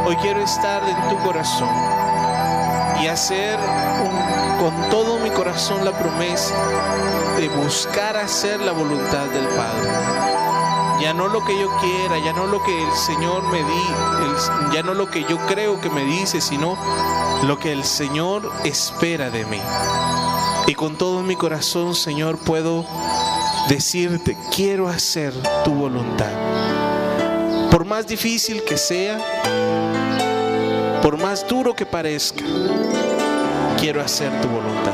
[0.07, 1.71] Hoy quiero estar en tu corazón
[3.01, 3.59] y hacer
[4.61, 6.55] con todo mi corazón la promesa
[7.36, 9.90] de buscar hacer la voluntad del Padre.
[11.03, 14.84] Ya no lo que yo quiera, ya no lo que el Señor me di, ya
[14.84, 16.78] no lo que yo creo que me dice, sino
[17.42, 19.61] lo que el Señor espera de mí.
[20.68, 22.86] Y con todo mi corazón, Señor, puedo
[23.68, 25.34] decirte, quiero hacer
[25.64, 26.30] tu voluntad.
[27.72, 29.18] Por más difícil que sea,
[31.03, 32.45] por más duro que parezca,
[33.85, 34.93] quiero hacer tu voluntad.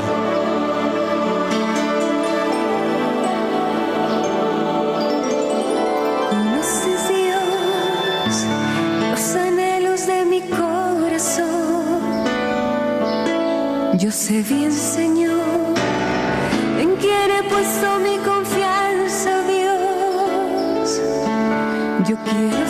[7.07, 8.45] Dios
[9.09, 12.01] los anhelos de mi corazón.
[13.93, 15.73] Yo sé bien, Señor,
[16.77, 21.01] en quién he puesto mi confianza, Dios.
[22.09, 22.60] Yo quiero,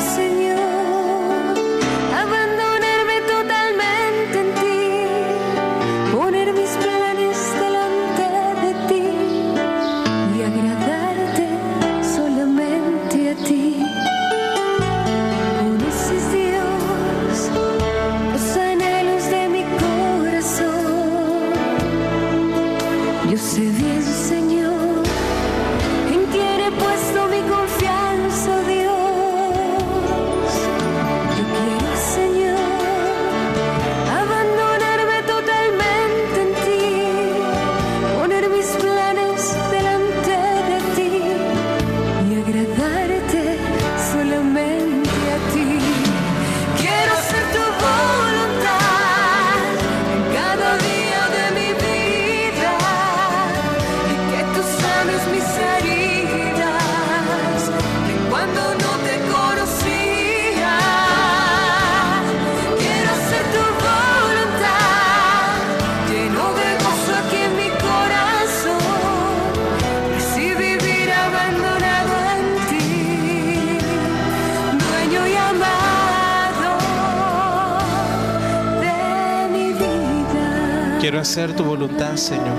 [81.61, 82.57] tu voluntad, Señor.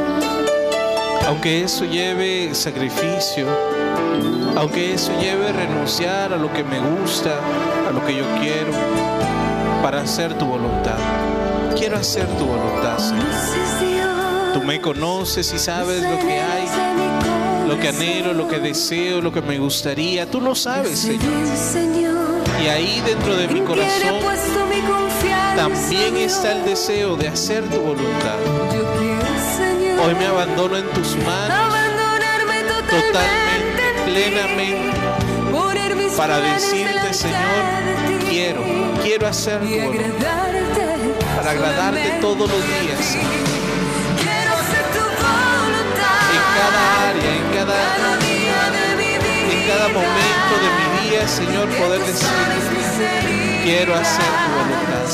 [1.26, 3.48] Aunque eso lleve sacrificio,
[4.56, 7.40] aunque eso lleve renunciar a lo que me gusta,
[7.88, 8.70] a lo que yo quiero,
[9.82, 10.98] para hacer tu voluntad.
[11.76, 14.52] Quiero hacer tu voluntad, Señor.
[14.54, 16.68] Tú me conoces y sabes lo que hay,
[17.68, 20.30] lo que anhelo, lo que deseo, lo que me gustaría.
[20.30, 22.22] Tú lo sabes, Señor.
[22.62, 24.20] Y ahí dentro de mi corazón
[25.62, 28.36] también está el deseo de hacer tu voluntad.
[30.04, 31.56] Hoy me abandono en tus manos.
[32.90, 34.98] Totalmente, plenamente,
[36.16, 37.62] para decirte, Señor,
[38.28, 38.64] quiero,
[39.04, 40.48] quiero hacer tu voluntad.
[41.36, 43.16] Para agradarte todos los días,
[46.34, 49.52] En cada área, en cada, cada día de mi vida.
[49.52, 55.06] en cada momento de mi día, Señor, poder decir, quiero hacer tu voluntad,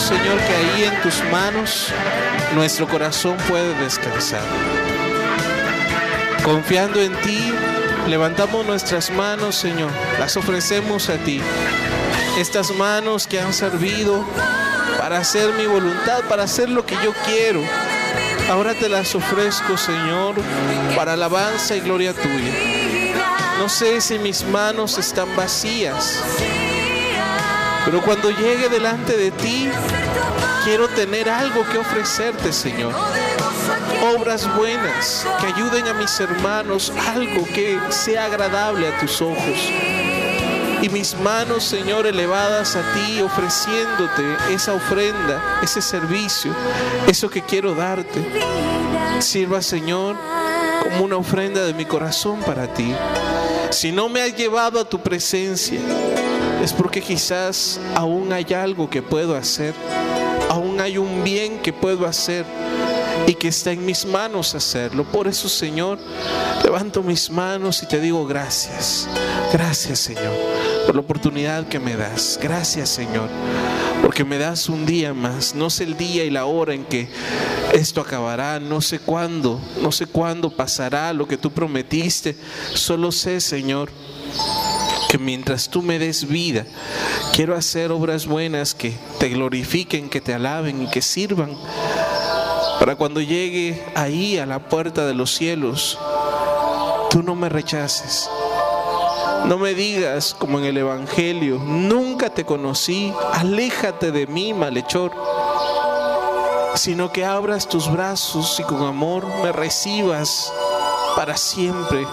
[0.00, 1.88] Señor, que ahí en tus manos
[2.54, 4.42] nuestro corazón puede descansar.
[6.42, 7.52] Confiando en ti,
[8.08, 11.40] levantamos nuestras manos, Señor, las ofrecemos a ti.
[12.38, 14.24] Estas manos que han servido
[14.98, 17.62] para hacer mi voluntad, para hacer lo que yo quiero.
[18.50, 20.34] Ahora te las ofrezco, Señor,
[20.96, 22.54] para alabanza y gloria tuya.
[23.58, 26.24] No sé si mis manos están vacías,
[27.84, 29.68] pero cuando llegue delante de ti,
[30.64, 32.92] quiero tener algo que ofrecerte, Señor.
[34.16, 39.70] Obras buenas que ayuden a mis hermanos, algo que sea agradable a tus ojos.
[40.82, 46.54] Y mis manos, Señor, elevadas a ti, ofreciéndote esa ofrenda, ese servicio,
[47.06, 48.24] eso que quiero darte.
[49.20, 50.16] Sirva, Señor,
[50.82, 52.94] como una ofrenda de mi corazón para ti.
[53.70, 55.80] Si no me has llevado a tu presencia,
[56.62, 59.74] es porque quizás aún hay algo que puedo hacer,
[60.48, 62.44] aún hay un bien que puedo hacer
[63.26, 65.04] y que está en mis manos hacerlo.
[65.04, 65.98] Por eso, Señor,
[66.64, 69.08] levanto mis manos y te digo gracias.
[69.52, 70.34] Gracias, Señor,
[70.86, 72.38] por la oportunidad que me das.
[72.42, 73.28] Gracias, Señor,
[74.02, 75.54] porque me das un día más.
[75.54, 77.08] No sé el día y la hora en que
[77.72, 82.36] esto acabará, no sé cuándo, no sé cuándo pasará lo que tú prometiste.
[82.74, 83.90] Solo sé, Señor,
[85.10, 86.64] que mientras tú me des vida,
[87.32, 91.58] quiero hacer obras buenas que te glorifiquen, que te alaben y que sirvan
[92.78, 95.98] para cuando llegue ahí a la puerta de los cielos,
[97.10, 98.30] tú no me rechaces.
[99.46, 105.10] No me digas como en el Evangelio, nunca te conocí, aléjate de mí, malhechor,
[106.76, 110.52] sino que abras tus brazos y con amor me recibas
[111.16, 112.06] para siempre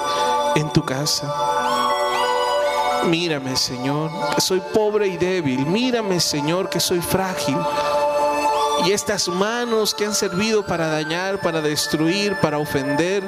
[0.56, 1.57] en tu casa.
[3.08, 5.66] Mírame, Señor, que soy pobre y débil.
[5.66, 7.58] Mírame, Señor, que soy frágil.
[8.86, 13.24] Y estas manos que han servido para dañar, para destruir, para ofender,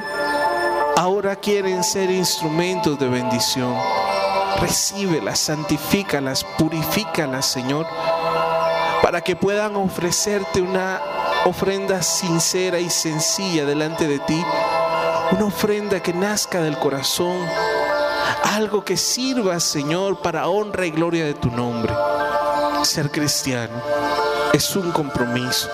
[0.97, 3.73] ahora quieren ser instrumentos de bendición.
[4.59, 7.87] Recíbelas, santifícalas, purifícalas, Señor,
[9.01, 11.01] para que puedan ofrecerte una
[11.45, 14.43] ofrenda sincera y sencilla delante de ti.
[15.31, 17.37] Una ofrenda que nazca del corazón.
[18.43, 21.93] Algo que sirva, Señor, para honra y gloria de tu nombre.
[22.83, 23.81] Ser cristiano
[24.53, 25.69] es un compromiso.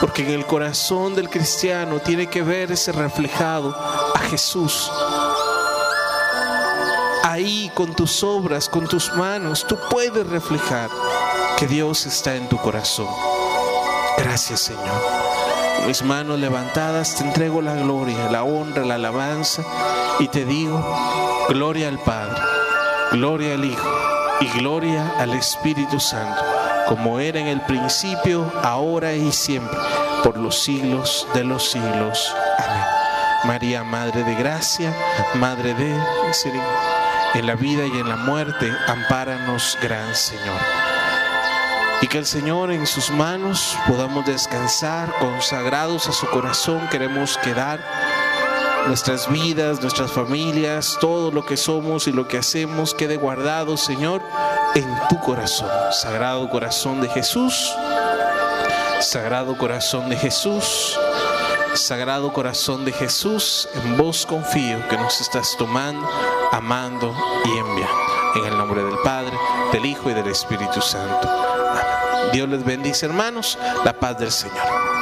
[0.00, 3.74] Porque en el corazón del cristiano tiene que verse reflejado
[4.14, 4.90] a Jesús.
[7.24, 10.90] Ahí con tus obras, con tus manos, tú puedes reflejar
[11.58, 13.08] que Dios está en tu corazón.
[14.18, 15.02] Gracias Señor.
[15.86, 19.64] Mis manos levantadas te entrego la gloria, la honra, la alabanza
[20.18, 20.82] y te digo,
[21.48, 22.40] gloria al Padre,
[23.12, 23.88] gloria al Hijo
[24.40, 26.42] y gloria al Espíritu Santo,
[26.88, 29.78] como era en el principio, ahora y siempre,
[30.22, 32.34] por los siglos de los siglos.
[32.58, 32.84] Amén.
[33.44, 34.94] María, Madre de Gracia,
[35.34, 35.94] Madre de
[36.26, 40.60] Misericordia, en la vida y en la muerte, ampáranos, Gran Señor.
[42.00, 47.80] Y que el Señor en sus manos podamos descansar, consagrados a su corazón, queremos quedar
[48.86, 54.22] nuestras vidas, nuestras familias, todo lo que somos y lo que hacemos quede guardado, Señor,
[54.74, 55.68] en tu corazón.
[55.90, 57.72] Sagrado corazón de Jesús,
[59.00, 60.98] Sagrado corazón de Jesús,
[61.74, 66.08] Sagrado corazón de Jesús, en vos confío que nos estás tomando,
[66.52, 67.14] amando
[67.44, 67.96] y enviando.
[68.36, 69.36] En el nombre del Padre,
[69.72, 71.28] del Hijo y del Espíritu Santo.
[71.28, 72.30] Amén.
[72.32, 73.58] Dios les bendice, hermanos.
[73.84, 74.95] La paz del Señor.